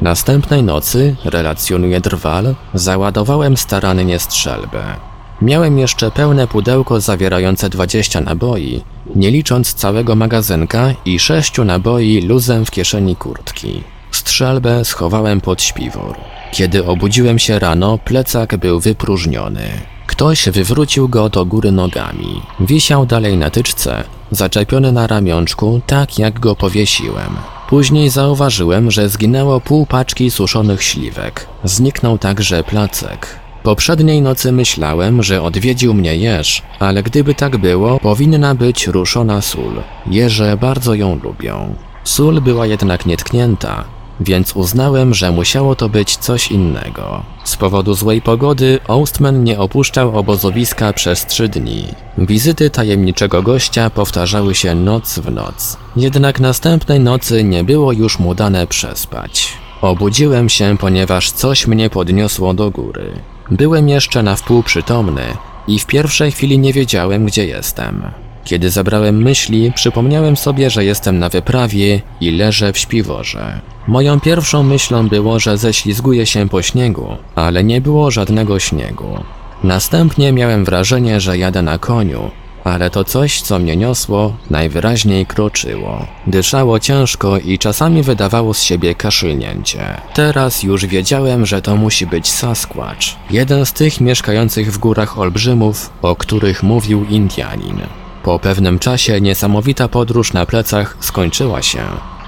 Następnej 0.00 0.62
nocy, 0.62 1.16
relacjonuje 1.24 2.00
Drwal, 2.00 2.54
załadowałem 2.74 3.56
starannie 3.56 4.18
strzelbę. 4.18 5.13
Miałem 5.44 5.78
jeszcze 5.78 6.10
pełne 6.10 6.46
pudełko 6.46 7.00
zawierające 7.00 7.68
20 7.68 8.20
naboi, 8.20 8.82
nie 9.16 9.30
licząc 9.30 9.74
całego 9.74 10.14
magazynka 10.14 10.94
i 11.04 11.18
sześciu 11.18 11.64
naboi 11.64 12.22
luzem 12.22 12.64
w 12.64 12.70
kieszeni 12.70 13.16
kurtki. 13.16 13.82
Strzelbę 14.10 14.84
schowałem 14.84 15.40
pod 15.40 15.62
śpiwór. 15.62 16.16
Kiedy 16.52 16.84
obudziłem 16.84 17.38
się 17.38 17.58
rano, 17.58 17.98
plecak 17.98 18.56
był 18.56 18.80
wypróżniony. 18.80 19.68
Ktoś 20.06 20.48
wywrócił 20.48 21.08
go 21.08 21.28
do 21.28 21.46
góry 21.46 21.72
nogami. 21.72 22.42
Wisiał 22.60 23.06
dalej 23.06 23.36
na 23.36 23.50
tyczce, 23.50 24.04
zaczepiony 24.30 24.92
na 24.92 25.06
ramionczku, 25.06 25.80
tak 25.86 26.18
jak 26.18 26.40
go 26.40 26.56
powiesiłem. 26.56 27.36
Później 27.68 28.10
zauważyłem, 28.10 28.90
że 28.90 29.08
zginęło 29.08 29.60
pół 29.60 29.86
paczki 29.86 30.30
suszonych 30.30 30.82
śliwek. 30.82 31.46
Zniknął 31.64 32.18
także 32.18 32.64
placek. 32.64 33.43
Poprzedniej 33.64 34.22
nocy 34.22 34.52
myślałem, 34.52 35.22
że 35.22 35.42
odwiedził 35.42 35.94
mnie 35.94 36.16
jeż, 36.16 36.62
ale 36.78 37.02
gdyby 37.02 37.34
tak 37.34 37.56
było, 37.56 38.00
powinna 38.00 38.54
być 38.54 38.86
ruszona 38.86 39.40
sól. 39.42 39.82
Jeże 40.06 40.56
bardzo 40.56 40.94
ją 40.94 41.20
lubią. 41.22 41.74
Sól 42.04 42.40
była 42.40 42.66
jednak 42.66 43.06
nietknięta, 43.06 43.84
więc 44.20 44.56
uznałem, 44.56 45.14
że 45.14 45.30
musiało 45.30 45.76
to 45.76 45.88
być 45.88 46.16
coś 46.16 46.50
innego. 46.50 47.22
Z 47.44 47.56
powodu 47.56 47.94
złej 47.94 48.22
pogody 48.22 48.78
Ostman 48.88 49.44
nie 49.44 49.58
opuszczał 49.58 50.18
obozowiska 50.18 50.92
przez 50.92 51.26
trzy 51.26 51.48
dni. 51.48 51.84
Wizyty 52.18 52.70
tajemniczego 52.70 53.42
gościa 53.42 53.90
powtarzały 53.90 54.54
się 54.54 54.74
noc 54.74 55.18
w 55.18 55.30
noc. 55.30 55.76
Jednak 55.96 56.40
następnej 56.40 57.00
nocy 57.00 57.44
nie 57.44 57.64
było 57.64 57.92
już 57.92 58.18
mu 58.18 58.34
dane 58.34 58.66
przespać. 58.66 59.48
Obudziłem 59.80 60.48
się, 60.48 60.76
ponieważ 60.80 61.30
coś 61.30 61.66
mnie 61.66 61.90
podniosło 61.90 62.54
do 62.54 62.70
góry. 62.70 63.33
Byłem 63.50 63.88
jeszcze 63.88 64.22
na 64.22 64.36
wpół 64.36 64.62
przytomny 64.62 65.22
i 65.68 65.78
w 65.78 65.86
pierwszej 65.86 66.32
chwili 66.32 66.58
nie 66.58 66.72
wiedziałem, 66.72 67.26
gdzie 67.26 67.46
jestem. 67.46 68.02
Kiedy 68.44 68.70
zabrałem 68.70 69.22
myśli, 69.22 69.72
przypomniałem 69.74 70.36
sobie, 70.36 70.70
że 70.70 70.84
jestem 70.84 71.18
na 71.18 71.28
wyprawie 71.28 72.00
i 72.20 72.30
leżę 72.30 72.72
w 72.72 72.78
śpiworze. 72.78 73.60
Moją 73.86 74.20
pierwszą 74.20 74.62
myślą 74.62 75.08
było, 75.08 75.40
że 75.40 75.58
ześlizguję 75.58 76.26
się 76.26 76.48
po 76.48 76.62
śniegu, 76.62 77.16
ale 77.34 77.64
nie 77.64 77.80
było 77.80 78.10
żadnego 78.10 78.58
śniegu. 78.58 79.24
Następnie 79.64 80.32
miałem 80.32 80.64
wrażenie, 80.64 81.20
że 81.20 81.38
jadę 81.38 81.62
na 81.62 81.78
koniu, 81.78 82.30
ale 82.64 82.90
to 82.90 83.04
coś, 83.04 83.42
co 83.42 83.58
mnie 83.58 83.76
niosło, 83.76 84.36
najwyraźniej 84.50 85.26
kroczyło. 85.26 86.06
Dyszało 86.26 86.80
ciężko 86.80 87.38
i 87.38 87.58
czasami 87.58 88.02
wydawało 88.02 88.54
z 88.54 88.62
siebie 88.62 88.94
kaszylnięcie. 88.94 90.00
Teraz 90.14 90.62
już 90.62 90.86
wiedziałem, 90.86 91.46
że 91.46 91.62
to 91.62 91.76
musi 91.76 92.06
być 92.06 92.32
Sasquatch, 92.32 93.06
jeden 93.30 93.66
z 93.66 93.72
tych 93.72 94.00
mieszkających 94.00 94.72
w 94.72 94.78
górach 94.78 95.18
olbrzymów, 95.18 95.90
o 96.02 96.16
których 96.16 96.62
mówił 96.62 97.04
Indianin. 97.04 97.80
Po 98.22 98.38
pewnym 98.38 98.78
czasie 98.78 99.20
niesamowita 99.20 99.88
podróż 99.88 100.32
na 100.32 100.46
plecach 100.46 100.96
skończyła 101.00 101.62
się 101.62 101.80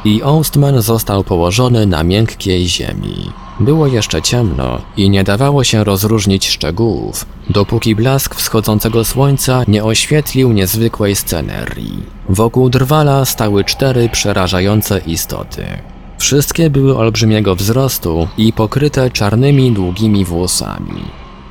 i 0.04 0.22
Ostman 0.22 0.82
został 0.82 1.24
położony 1.24 1.86
na 1.86 2.02
miękkiej 2.02 2.68
ziemi. 2.68 3.30
Było 3.60 3.86
jeszcze 3.86 4.22
ciemno 4.22 4.78
i 4.96 5.10
nie 5.10 5.24
dawało 5.24 5.64
się 5.64 5.84
rozróżnić 5.84 6.48
szczegółów, 6.48 7.26
dopóki 7.50 7.94
blask 7.94 8.34
wschodzącego 8.34 9.04
słońca 9.04 9.64
nie 9.68 9.84
oświetlił 9.84 10.52
niezwykłej 10.52 11.16
scenerii. 11.16 12.02
Wokół 12.28 12.70
drwala 12.70 13.24
stały 13.24 13.64
cztery 13.64 14.08
przerażające 14.08 14.98
istoty. 14.98 15.64
Wszystkie 16.18 16.70
były 16.70 16.98
olbrzymiego 16.98 17.54
wzrostu 17.56 18.28
i 18.38 18.52
pokryte 18.52 19.10
czarnymi, 19.10 19.72
długimi 19.72 20.24
włosami. 20.24 21.02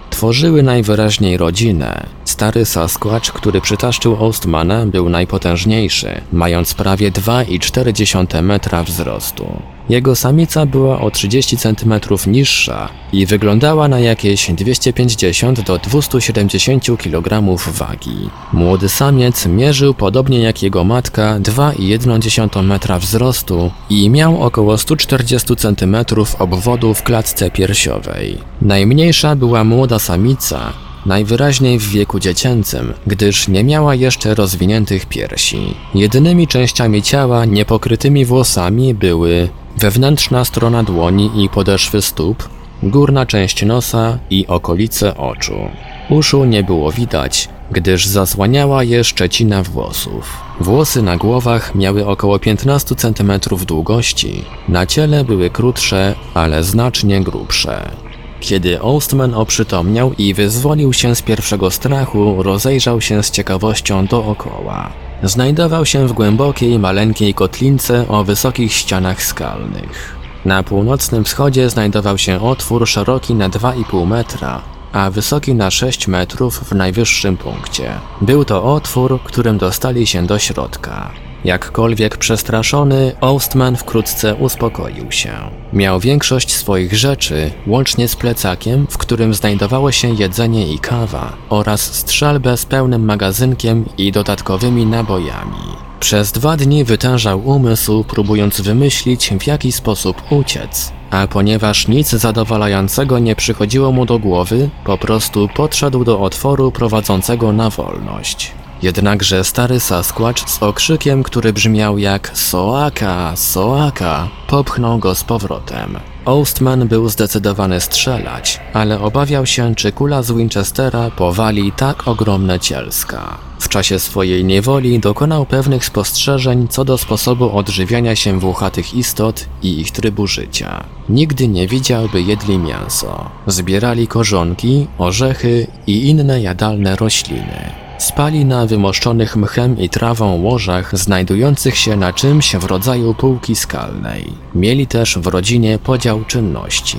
Tworzyły 0.10 0.64
najwyraźniej 0.64 1.38
rodzinę. 1.38 2.06
Stary 2.26 2.66
Sasquatch, 2.66 3.32
który 3.32 3.62
przytaszczył 3.62 4.26
Ostmana, 4.26 4.86
był 4.86 5.10
najpotężniejszy, 5.10 6.22
mając 6.32 6.74
prawie 6.74 7.12
2,4 7.12 8.44
metra 8.44 8.84
wzrostu. 8.84 9.75
Jego 9.90 10.16
samica 10.16 10.66
była 10.66 11.02
o 11.02 11.12
30 11.12 11.58
cm 11.58 11.94
niższa 12.28 12.90
i 13.14 13.26
wyglądała 13.26 13.88
na 13.88 14.00
jakieś 14.00 14.52
250 14.52 15.62
do 15.62 15.78
270 15.78 16.84
kg 16.98 17.58
wagi. 17.68 18.30
Młody 18.54 18.90
samiec 18.90 19.46
mierzył 19.46 19.94
podobnie 19.94 20.40
jak 20.40 20.64
jego 20.64 20.84
matka 20.84 21.40
2,1 21.40 22.64
metra 22.64 23.00
wzrostu 23.00 23.72
i 23.90 24.10
miał 24.10 24.44
około 24.44 24.78
140 24.78 25.56
cm 25.56 25.96
obwodu 26.40 26.94
w 26.94 27.04
klatce 27.04 27.52
piersiowej. 27.52 28.38
Najmniejsza 28.62 29.36
była 29.36 29.64
młoda 29.64 30.00
samica, 30.00 30.74
najwyraźniej 31.06 31.80
w 31.80 31.90
wieku 31.90 32.20
dziecięcym, 32.20 32.94
gdyż 33.08 33.48
nie 33.48 33.64
miała 33.64 33.96
jeszcze 33.96 34.36
rozwiniętych 34.36 35.06
piersi. 35.06 35.74
Jedynymi 35.96 36.48
częściami 36.48 37.02
ciała 37.02 37.46
niepokrytymi 37.46 38.26
włosami 38.26 38.94
były 38.94 39.50
wewnętrzna 39.78 40.46
strona 40.46 40.84
dłoni 40.84 41.44
i 41.44 41.50
podeszwy 41.50 42.02
stóp, 42.02 42.50
górna 42.84 43.26
część 43.26 43.66
nosa 43.66 44.18
i 44.30 44.48
okolice 44.48 45.18
oczu. 45.18 45.70
Uszu 46.10 46.46
nie 46.46 46.64
było 46.64 46.92
widać, 46.92 47.50
gdyż 47.72 48.06
zasłaniała 48.06 48.84
je 48.84 49.04
szczecina 49.04 49.64
włosów. 49.64 50.38
Włosy 50.60 51.02
na 51.02 51.18
głowach 51.18 51.76
miały 51.76 52.08
około 52.08 52.40
15 52.40 52.96
cm 52.96 53.32
długości, 53.68 54.44
na 54.70 54.86
ciele 54.86 55.24
były 55.24 55.50
krótsze, 55.50 56.16
ale 56.34 56.64
znacznie 56.64 57.22
grubsze. 57.22 57.92
Kiedy 58.40 58.82
Ostman 58.82 59.34
oprzytomniał 59.34 60.14
i 60.18 60.34
wyzwolił 60.34 60.94
się 60.94 61.16
z 61.16 61.22
pierwszego 61.22 61.72
strachu, 61.72 62.44
rozejrzał 62.44 63.02
się 63.02 63.24
z 63.24 63.32
ciekawością 63.32 64.06
dookoła. 64.06 65.05
Znajdował 65.24 65.86
się 65.86 66.08
w 66.08 66.14
głębokiej, 66.14 66.80
maleńkiej 66.80 67.34
kotlince 67.34 68.08
o 68.08 68.24
wysokich 68.24 68.74
ścianach 68.74 69.24
skalnych. 69.24 70.16
Na 70.46 70.64
północnym 70.64 71.24
wschodzie 71.24 71.70
znajdował 71.70 72.18
się 72.18 72.42
otwór 72.42 72.88
szeroki 72.88 73.36
na 73.36 73.50
2,5 73.50 74.08
metra, 74.08 74.62
a 74.94 75.10
wysoki 75.10 75.56
na 75.56 75.72
6 75.72 76.08
metrów 76.08 76.60
w 76.60 76.76
najwyższym 76.76 77.38
punkcie. 77.38 77.94
Był 78.22 78.46
to 78.46 78.64
otwór, 78.64 79.20
którym 79.24 79.58
dostali 79.58 80.08
się 80.08 80.26
do 80.26 80.40
środka. 80.40 81.25
Jakkolwiek 81.46 82.18
przestraszony, 82.18 83.16
Ostman 83.22 83.76
wkrótce 83.76 84.36
uspokoił 84.36 85.12
się. 85.12 85.34
Miał 85.74 86.00
większość 86.00 86.56
swoich 86.56 86.94
rzeczy, 86.94 87.52
łącznie 87.68 88.08
z 88.08 88.16
plecakiem, 88.16 88.88
w 88.90 88.98
którym 88.98 89.34
znajdowało 89.34 89.92
się 89.92 90.14
jedzenie 90.14 90.68
i 90.74 90.80
kawa, 90.80 91.34
oraz 91.50 91.82
strzelbę 91.82 92.58
z 92.58 92.66
pełnym 92.66 93.06
magazynkiem 93.06 93.86
i 93.98 94.12
dodatkowymi 94.12 94.86
nabojami. 94.86 95.58
Przez 96.00 96.32
dwa 96.32 96.58
dni 96.58 96.84
wytężał 96.84 97.42
umysł, 97.48 98.04
próbując 98.04 98.62
wymyślić, 98.62 99.34
w 99.40 99.48
jaki 99.48 99.72
sposób 99.72 100.22
uciec. 100.30 100.92
A 101.12 101.28
ponieważ 101.28 101.88
nic 101.88 102.10
zadowalającego 102.10 103.20
nie 103.20 103.36
przychodziło 103.36 103.92
mu 103.92 104.06
do 104.06 104.20
głowy, 104.20 104.70
po 104.84 104.98
prostu 104.98 105.50
podszedł 105.56 106.04
do 106.04 106.20
otworu 106.20 106.72
prowadzącego 106.72 107.54
na 107.54 107.70
wolność. 107.70 108.52
Jednakże 108.86 109.44
stary 109.44 109.80
Sasquatch 109.80 110.50
z 110.50 110.64
okrzykiem, 110.64 111.24
który 111.24 111.54
brzmiał 111.54 111.98
jak 111.98 112.32
Soaka, 112.34 113.36
Soaka, 113.36 114.28
popchnął 114.48 115.00
go 115.00 115.16
z 115.16 115.24
powrotem. 115.24 116.00
Ostman 116.26 116.88
był 116.88 117.10
zdecydowany 117.10 117.82
strzelać, 117.82 118.60
ale 118.74 119.00
obawiał 119.00 119.46
się, 119.46 119.76
czy 119.76 119.92
kula 119.92 120.24
z 120.24 120.32
Winchestera 120.32 121.12
powali 121.12 121.72
tak 121.72 122.08
ogromne 122.08 122.60
cielska. 122.60 123.38
W 123.60 123.70
czasie 123.70 124.00
swojej 124.00 124.46
niewoli 124.46 125.00
dokonał 125.00 125.46
pewnych 125.46 125.86
spostrzeżeń 125.86 126.68
co 126.68 126.86
do 126.86 126.98
sposobu 126.98 127.58
odżywiania 127.58 128.16
się 128.16 128.40
włochatych 128.40 128.94
istot 128.94 129.46
i 129.64 129.80
ich 129.80 129.92
trybu 129.92 130.28
życia. 130.28 130.84
Nigdy 131.10 131.48
nie 131.48 131.68
widział, 131.68 132.10
by 132.10 132.22
jedli 132.22 132.58
mięso. 132.58 133.30
Zbierali 133.48 134.08
korzonki, 134.08 134.88
orzechy 134.98 135.68
i 135.88 136.10
inne 136.10 136.42
jadalne 136.42 136.96
rośliny. 136.96 137.85
Spali 137.98 138.46
na 138.46 138.66
wymoszczonych 138.66 139.36
mchem 139.36 139.80
i 139.80 139.90
trawą 139.90 140.42
łożach 140.42 140.98
znajdujących 140.98 141.78
się 141.78 141.96
na 141.96 142.14
czymś 142.14 142.56
w 142.56 142.64
rodzaju 142.64 143.14
półki 143.14 143.56
skalnej. 143.56 144.34
Mieli 144.56 144.88
też 144.88 145.18
w 145.18 145.28
rodzinie 145.28 145.80
podział 145.80 146.26
czynności. 146.26 146.98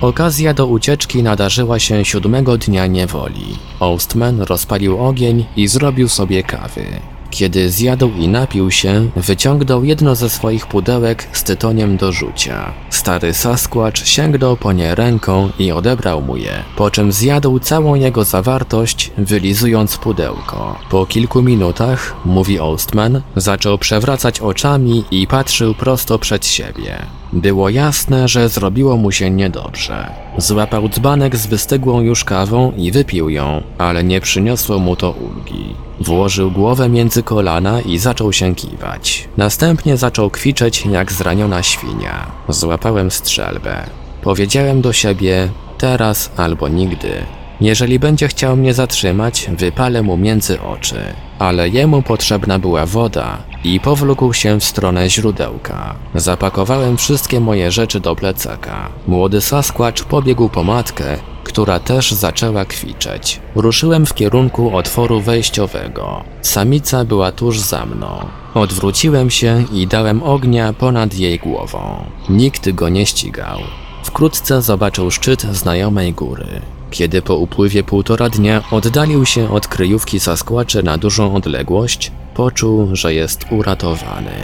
Okazja 0.00 0.54
do 0.54 0.66
ucieczki 0.66 1.22
nadarzyła 1.22 1.78
się 1.78 2.04
siódmego 2.04 2.58
dnia 2.58 2.86
niewoli. 2.86 3.58
Ostman 3.80 4.40
rozpalił 4.40 5.06
ogień 5.06 5.44
i 5.56 5.68
zrobił 5.68 6.08
sobie 6.08 6.42
kawy. 6.42 7.13
Kiedy 7.34 7.70
zjadł 7.70 8.10
i 8.18 8.28
napił 8.28 8.70
się, 8.70 9.10
wyciągnął 9.16 9.84
jedno 9.84 10.14
ze 10.14 10.30
swoich 10.30 10.66
pudełek 10.66 11.28
z 11.32 11.42
tytoniem 11.42 11.96
do 11.96 12.12
rzucia. 12.12 12.72
Stary 12.90 13.34
Sasquatch 13.34 14.06
sięgnął 14.06 14.56
po 14.56 14.72
nie 14.72 14.94
ręką 14.94 15.50
i 15.58 15.72
odebrał 15.72 16.22
mu 16.22 16.36
je, 16.36 16.64
po 16.76 16.90
czym 16.90 17.12
zjadł 17.12 17.58
całą 17.58 17.94
jego 17.94 18.24
zawartość, 18.24 19.10
wylizując 19.18 19.96
pudełko. 19.96 20.78
Po 20.90 21.06
kilku 21.06 21.42
minutach, 21.42 22.14
mówi 22.24 22.60
Ostman, 22.60 23.22
zaczął 23.36 23.78
przewracać 23.78 24.40
oczami 24.40 25.04
i 25.10 25.26
patrzył 25.26 25.74
prosto 25.74 26.18
przed 26.18 26.46
siebie. 26.46 27.06
Było 27.34 27.68
jasne, 27.68 28.28
że 28.28 28.48
zrobiło 28.48 28.96
mu 28.96 29.12
się 29.12 29.30
niedobrze. 29.30 30.10
Złapał 30.38 30.88
dzbanek 30.88 31.36
z 31.36 31.46
wystygłą 31.46 32.00
już 32.00 32.24
kawą 32.24 32.72
i 32.76 32.92
wypił 32.92 33.28
ją, 33.28 33.62
ale 33.78 34.04
nie 34.04 34.20
przyniosło 34.20 34.78
mu 34.78 34.96
to 34.96 35.10
ulgi. 35.10 35.74
Włożył 36.00 36.50
głowę 36.50 36.88
między 36.88 37.22
kolana 37.22 37.80
i 37.80 37.98
zaczął 37.98 38.32
się 38.32 38.54
kiwać. 38.54 39.28
Następnie 39.36 39.96
zaczął 39.96 40.30
kwiczeć 40.30 40.86
jak 40.86 41.12
zraniona 41.12 41.62
świnia. 41.62 42.26
Złapałem 42.48 43.10
strzelbę. 43.10 43.86
Powiedziałem 44.22 44.80
do 44.80 44.92
siebie, 44.92 45.48
teraz 45.78 46.30
albo 46.36 46.68
nigdy. 46.68 47.12
Jeżeli 47.60 47.98
będzie 47.98 48.28
chciał 48.28 48.56
mnie 48.56 48.74
zatrzymać, 48.74 49.50
wypalę 49.58 50.02
mu 50.02 50.16
między 50.16 50.60
oczy. 50.60 51.00
Ale 51.38 51.68
jemu 51.68 52.02
potrzebna 52.02 52.58
była 52.58 52.86
woda 52.86 53.53
i 53.64 53.80
powlókł 53.80 54.32
się 54.32 54.60
w 54.60 54.64
stronę 54.64 55.10
źródełka. 55.10 55.94
Zapakowałem 56.14 56.96
wszystkie 56.96 57.40
moje 57.40 57.70
rzeczy 57.72 58.00
do 58.00 58.16
plecaka. 58.16 58.88
Młody 59.06 59.40
Sasquatch 59.40 60.04
pobiegł 60.04 60.48
po 60.48 60.64
matkę, 60.64 61.18
która 61.44 61.80
też 61.80 62.12
zaczęła 62.12 62.64
kwiczeć. 62.64 63.40
Ruszyłem 63.54 64.06
w 64.06 64.14
kierunku 64.14 64.76
otworu 64.76 65.20
wejściowego. 65.20 66.24
Samica 66.42 67.04
była 67.04 67.32
tuż 67.32 67.60
za 67.60 67.86
mną. 67.86 68.26
Odwróciłem 68.54 69.30
się 69.30 69.64
i 69.72 69.86
dałem 69.86 70.22
ognia 70.22 70.72
ponad 70.72 71.14
jej 71.14 71.38
głową. 71.38 72.04
Nikt 72.28 72.70
go 72.70 72.88
nie 72.88 73.06
ścigał. 73.06 73.58
Wkrótce 74.02 74.62
zobaczył 74.62 75.10
szczyt 75.10 75.42
znajomej 75.42 76.12
góry. 76.12 76.46
Kiedy 76.90 77.22
po 77.22 77.36
upływie 77.36 77.82
półtora 77.82 78.28
dnia 78.28 78.62
oddalił 78.70 79.26
się 79.26 79.50
od 79.50 79.68
kryjówki 79.68 80.20
Sasquatcha 80.20 80.82
na 80.82 80.98
dużą 80.98 81.34
odległość, 81.34 82.12
poczuł, 82.34 82.96
że 82.96 83.14
jest 83.14 83.44
uratowany. 83.50 84.34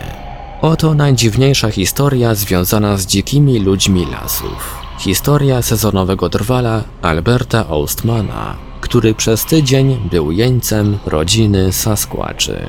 Oto 0.62 0.94
najdziwniejsza 0.94 1.70
historia 1.70 2.34
związana 2.34 2.96
z 2.96 3.06
dzikimi 3.06 3.58
ludźmi 3.58 4.06
lasów. 4.06 4.78
Historia 4.98 5.62
sezonowego 5.62 6.28
drwala 6.28 6.84
Alberta 7.02 7.68
Ostmana, 7.68 8.56
który 8.80 9.14
przez 9.14 9.44
tydzień 9.44 10.08
był 10.10 10.32
jeńcem 10.32 10.98
rodziny 11.06 11.72
Sasquatchy. 11.72 12.66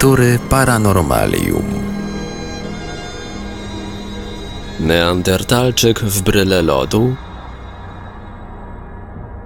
Lektury 0.00 0.38
Paranormalium. 0.48 1.64
Neandertalczyk 4.80 6.00
w 6.00 6.22
bryle 6.22 6.62
lodu? 6.62 7.16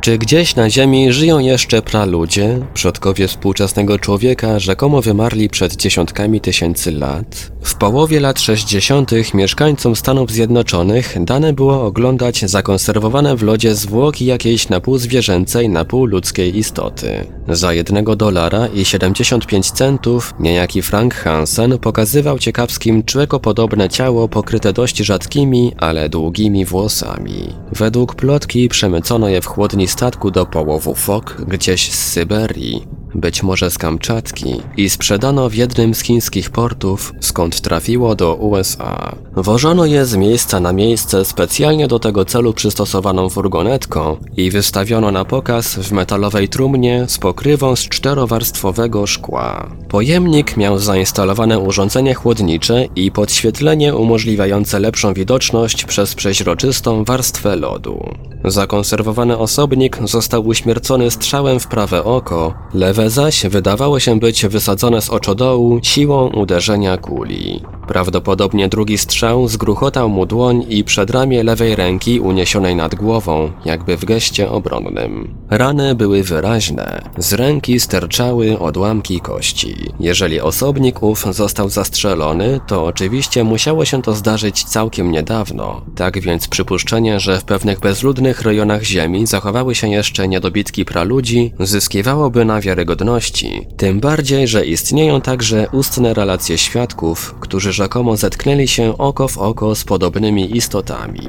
Czy 0.05 0.19
gdzieś 0.19 0.57
na 0.57 0.71
Ziemi 0.71 1.13
żyją 1.13 1.39
jeszcze 1.39 1.83
praludzie, 1.83 2.61
przodkowie 2.75 3.29
współczesnego 3.29 3.99
człowieka, 3.99 4.59
rzekomo 4.59 5.03
wymarli 5.03 5.49
przed 5.49 5.77
dziesiątkami 5.77 6.41
tysięcy 6.41 6.93
lat? 6.93 7.53
W 7.63 7.75
połowie 7.75 8.21
lat 8.21 8.41
60. 8.41 9.35
mieszkańcom 9.35 9.97
Stanów 9.97 10.31
Zjednoczonych 10.31 11.17
dane 11.21 11.53
było 11.53 11.85
oglądać 11.85 12.41
zakonserwowane 12.51 13.37
w 13.37 13.43
lodzie 13.43 13.75
zwłoki 13.75 14.27
jakiejś 14.27 14.69
na 14.69 14.81
pół 14.81 14.99
zwierzęcej, 14.99 15.69
na 15.69 15.85
pół 15.85 16.07
ludzkiej 16.07 16.59
istoty. 16.59 17.27
Za 17.49 17.73
jednego 17.73 18.17
dolara 18.17 18.67
i 18.67 18.85
75 18.85 19.71
centów 19.71 20.35
niejaki 20.41 20.83
Frank 20.83 21.15
Hansen 21.15 21.79
pokazywał 21.79 22.39
ciekawskim 22.39 23.03
człekopodobne 23.03 23.89
ciało 23.89 24.29
pokryte 24.29 24.73
dość 24.73 24.97
rzadkimi, 24.97 25.73
ale 25.79 26.09
długimi 26.09 26.65
włosami. 26.65 27.55
Według 27.73 28.15
plotki 28.15 28.69
przemycono 28.69 29.29
je 29.29 29.41
w 29.41 29.47
chłodni 29.47 29.89
statku 29.95 30.31
do 30.31 30.47
połowu 30.47 30.95
fok 30.95 31.37
gdzieś 31.49 31.93
z 31.93 32.13
Syberii. 32.13 32.87
Być 33.15 33.43
może 33.43 33.71
z 33.71 33.79
Kamczatki, 33.79 34.61
i 34.77 34.91
sprzedano 34.91 35.49
w 35.49 35.55
jednym 35.55 35.95
z 35.95 36.01
chińskich 36.01 36.51
portów, 36.51 37.13
skąd 37.21 37.61
trafiło 37.61 38.15
do 38.15 38.35
USA. 38.35 39.15
Wożono 39.37 39.87
je 39.87 40.07
z 40.07 40.17
miejsca 40.17 40.61
na 40.61 40.73
miejsce 40.73 41.25
specjalnie 41.25 41.89
do 41.89 41.99
tego 41.99 42.25
celu 42.25 42.53
przystosowaną 42.53 43.29
furgonetką 43.29 44.17
i 44.37 44.51
wystawiono 44.51 45.11
na 45.11 45.25
pokaz 45.25 45.75
w 45.75 45.93
metalowej 45.93 46.49
trumnie 46.49 47.05
z 47.09 47.19
pokrywą 47.19 47.77
z 47.77 47.89
czterowarstwowego 47.89 49.07
szkła. 49.07 49.69
Pojemnik 49.89 50.57
miał 50.57 50.79
zainstalowane 50.79 51.59
urządzenie 51.59 52.15
chłodnicze 52.15 52.87
i 52.97 53.11
podświetlenie 53.11 53.95
umożliwiające 53.95 54.81
lepszą 54.81 55.15
widoczność 55.15 55.85
przez 55.85 56.15
przeźroczystą 56.15 57.05
warstwę 57.05 57.57
lodu. 57.57 58.15
Zakonserwowany 58.45 59.39
osobnik 59.39 59.99
został 60.05 60.47
uśmiercony 60.47 61.11
strzałem 61.11 61.61
w 61.61 61.67
prawe 61.67 62.05
oko, 62.05 62.55
lewe 62.75 63.04
zaś 63.11 63.47
wydawało 63.47 64.01
się 64.01 64.19
być 64.19 64.47
wysadzone 64.47 65.03
z 65.03 65.11
oczodołu 65.11 65.81
siłą 65.83 66.29
uderzenia 66.29 66.99
kuli. 66.99 67.63
Prawdopodobnie 67.89 68.69
drugi 68.69 68.99
strzał 68.99 69.49
zgruchotał 69.49 70.09
mu 70.09 70.27
dłoń 70.27 70.65
i 70.69 70.85
przedramię 70.85 71.43
lewej 71.43 71.77
ręki 71.77 72.21
uniesionej 72.21 72.77
nad 72.77 72.95
głową, 72.95 73.53
jakby 73.65 73.97
w 73.97 74.05
geście 74.05 74.51
obronnym. 74.51 75.35
Rany 75.51 75.95
były 75.95 76.23
wyraźne, 76.23 77.03
z 77.19 77.33
ręki 77.33 77.81
sterczały 77.81 78.59
odłamki 78.59 79.21
kości. 79.21 79.77
Jeżeli 80.01 80.41
osobnik 80.41 81.03
ów 81.03 81.25
został 81.31 81.69
zastrzelony, 81.69 82.61
to 82.67 82.85
oczywiście 82.85 83.45
musiało 83.45 83.85
się 83.85 84.03
to 84.03 84.15
zdarzyć 84.15 84.65
całkiem 84.65 85.13
niedawno. 85.13 85.83
Tak 85.97 86.21
więc 86.21 86.49
przypuszczenie, 86.49 87.21
że 87.21 87.41
w 87.41 87.45
pewnych 87.45 87.81
bezludnych 87.81 88.43
rejonach 88.43 88.83
Ziemi 88.83 89.27
zachowały 89.27 89.75
się 89.75 89.89
jeszcze 89.89 90.29
niedobitki 90.29 90.85
praludzi, 90.85 91.53
zyskiwałoby 91.61 92.45
na 92.45 92.61
wiarygodności. 92.61 93.67
Tym 93.77 94.01
bardziej, 94.01 94.49
że 94.49 94.67
istnieją 94.67 95.21
także 95.21 95.67
ustne 95.73 96.15
relacje 96.15 96.59
świadków, 96.59 97.35
którzy 97.41 97.73
rzekomo 97.75 98.17
zetknęli 98.17 98.69
się 98.69 98.99
oko 98.99 99.29
w 99.29 99.39
oko 99.39 99.75
z 99.75 99.85
podobnymi 99.85 100.57
istotami. 100.57 101.29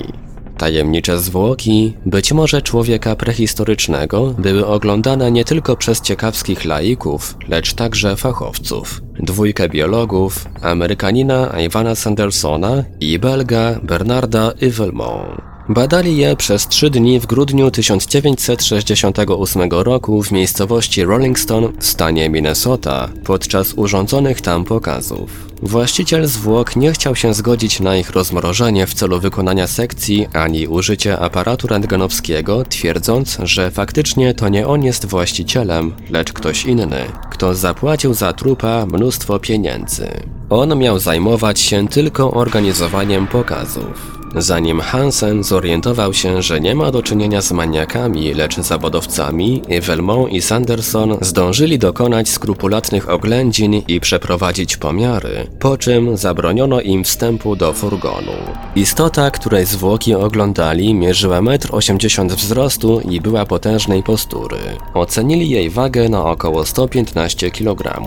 Tajemnicze 0.58 1.20
zwłoki, 1.20 1.94
być 2.06 2.34
może 2.34 2.62
człowieka 2.62 3.16
prehistorycznego, 3.16 4.34
były 4.38 4.68
oglądane 4.68 5.32
nie 5.32 5.46
tylko 5.46 5.76
przez 5.76 6.02
ciekawskich 6.02 6.66
laików, 6.66 7.36
lecz 7.48 7.74
także 7.74 8.16
fachowców. 8.16 9.02
Dwójkę 9.20 9.70
biologów, 9.70 10.46
Amerykanina 10.62 11.62
Ivana 11.66 11.96
Sandersona 11.96 12.84
i 13.00 13.20
Belga 13.20 13.80
Bernarda 13.84 14.52
Yvelmont. 14.62 15.55
Badali 15.70 16.18
je 16.18 16.36
przez 16.36 16.68
trzy 16.68 16.90
dni 16.90 17.20
w 17.20 17.26
grudniu 17.26 17.72
1968 17.72 19.70
roku 19.72 20.24
w 20.24 20.32
miejscowości 20.32 21.06
Rollingston 21.06 21.74
w 21.80 21.86
stanie 21.86 22.30
Minnesota 22.30 23.10
podczas 23.24 23.74
urządzonych 23.74 24.42
tam 24.42 24.66
pokazów. 24.66 25.48
Właściciel 25.62 26.28
zwłok 26.28 26.76
nie 26.76 26.92
chciał 26.92 27.16
się 27.16 27.34
zgodzić 27.34 27.80
na 27.80 27.96
ich 27.96 28.10
rozmrożenie 28.10 28.88
w 28.88 28.94
celu 28.94 29.20
wykonania 29.20 29.68
sekcji 29.68 30.28
ani 30.34 30.68
użycie 30.68 31.20
aparatu 31.20 31.68
rentgenowskiego, 31.68 32.64
twierdząc, 32.64 33.38
że 33.44 33.72
faktycznie 33.72 34.34
to 34.34 34.50
nie 34.50 34.68
on 34.68 34.84
jest 34.84 35.06
właścicielem, 35.06 35.94
lecz 36.10 36.34
ktoś 36.34 36.66
inny, 36.66 37.06
kto 37.32 37.54
zapłacił 37.54 38.14
za 38.14 38.34
trupa 38.34 38.86
mnóstwo 38.86 39.40
pieniędzy. 39.40 40.08
On 40.50 40.80
miał 40.80 41.00
zajmować 41.00 41.60
się 41.60 41.88
tylko 41.88 42.32
organizowaniem 42.32 43.28
pokazów. 43.28 44.15
Zanim 44.38 44.82
Hansen 44.82 45.44
zorientował 45.44 46.14
się, 46.14 46.42
że 46.42 46.62
nie 46.62 46.76
ma 46.76 46.92
do 46.92 47.04
czynienia 47.04 47.42
z 47.42 47.52
maniakami, 47.52 48.34
lecz 48.34 48.60
zawodowcami, 48.60 49.62
Velmont 49.82 50.32
i 50.32 50.42
Sanderson 50.42 51.18
zdążyli 51.22 51.80
dokonać 51.80 52.30
skrupulatnych 52.30 53.10
oględzin 53.10 53.74
i 53.88 54.00
przeprowadzić 54.00 54.78
pomiary, 54.78 55.48
po 55.60 55.78
czym 55.78 56.18
zabroniono 56.18 56.82
im 56.82 57.04
wstępu 57.04 57.56
do 57.56 57.74
furgonu. 57.74 58.32
Istota, 58.76 59.32
której 59.32 59.66
zwłoki 59.66 60.16
oglądali, 60.16 60.94
mierzyła 60.94 61.42
1,80 61.42 62.22
m 62.22 62.30
wzrostu 62.30 63.02
i 63.10 63.22
była 63.22 63.46
potężnej 63.46 64.04
postury. 64.04 64.58
Ocenili 64.94 65.50
jej 65.50 65.70
wagę 65.70 66.10
na 66.10 66.26
około 66.26 66.66
115 66.66 67.52
kg. 67.52 68.02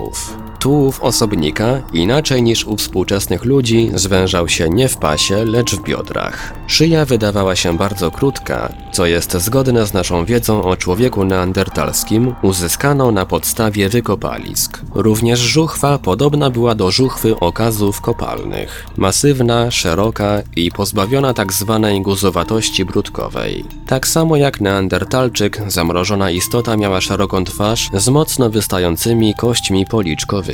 Tułów 0.59 1.03
osobnika, 1.03 1.83
inaczej 1.93 2.43
niż 2.43 2.65
u 2.65 2.77
współczesnych 2.77 3.45
ludzi, 3.45 3.91
zwężał 3.95 4.49
się 4.49 4.69
nie 4.71 4.89
w 4.89 4.97
pasie, 4.97 5.45
lecz 5.45 5.75
w 5.75 5.83
biodrach. 5.83 6.55
Szyja 6.67 7.05
wydawała 7.05 7.57
się 7.57 7.77
bardzo 7.77 8.11
krótka, 8.11 8.73
co 8.93 9.07
jest 9.07 9.33
zgodne 9.33 9.87
z 9.87 9.93
naszą 9.93 10.25
wiedzą 10.25 10.63
o 10.63 10.77
człowieku 10.77 11.25
neandertalskim 11.25 12.35
uzyskaną 12.43 13.13
na 13.13 13.27
podstawie 13.27 13.89
wykopalisk. 13.89 14.81
Również 14.95 15.41
żuchwa 15.41 15.99
podobna 15.99 16.51
była 16.51 16.75
do 16.75 16.91
żuchwy 16.91 17.41
okazów 17.41 18.01
kopalnych. 18.01 18.87
Masywna, 18.97 19.71
szeroka 19.71 20.43
i 20.57 20.71
pozbawiona 20.71 21.35
tak 21.35 21.53
zwanej 21.53 22.03
guzowatości 22.03 22.85
brudkowej. 22.85 23.65
Tak 23.87 24.07
samo 24.07 24.37
jak 24.37 24.61
neandertalczyk, 24.61 25.63
zamrożona 25.67 26.31
istota 26.31 26.77
miała 26.77 27.01
szeroką 27.01 27.45
twarz 27.45 27.89
z 27.95 28.09
mocno 28.09 28.51
wystającymi 28.51 29.35
kośćmi 29.35 29.87
policzkowymi. 29.87 30.48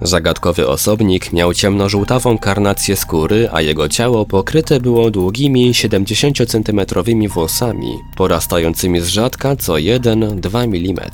Zagadkowy 0.00 0.68
osobnik 0.68 1.32
miał 1.32 1.54
ciemnożółtawą 1.54 2.38
karnację 2.38 2.96
skóry, 2.96 3.48
a 3.52 3.62
jego 3.62 3.88
ciało 3.88 4.26
pokryte 4.26 4.80
było 4.80 5.10
długimi 5.10 5.72
70-centymetrowymi 5.72 7.28
włosami, 7.28 7.98
porastającymi 8.16 9.00
z 9.00 9.06
rzadka 9.06 9.56
co 9.56 9.72
1-2 9.72 10.62
mm. 10.62 11.10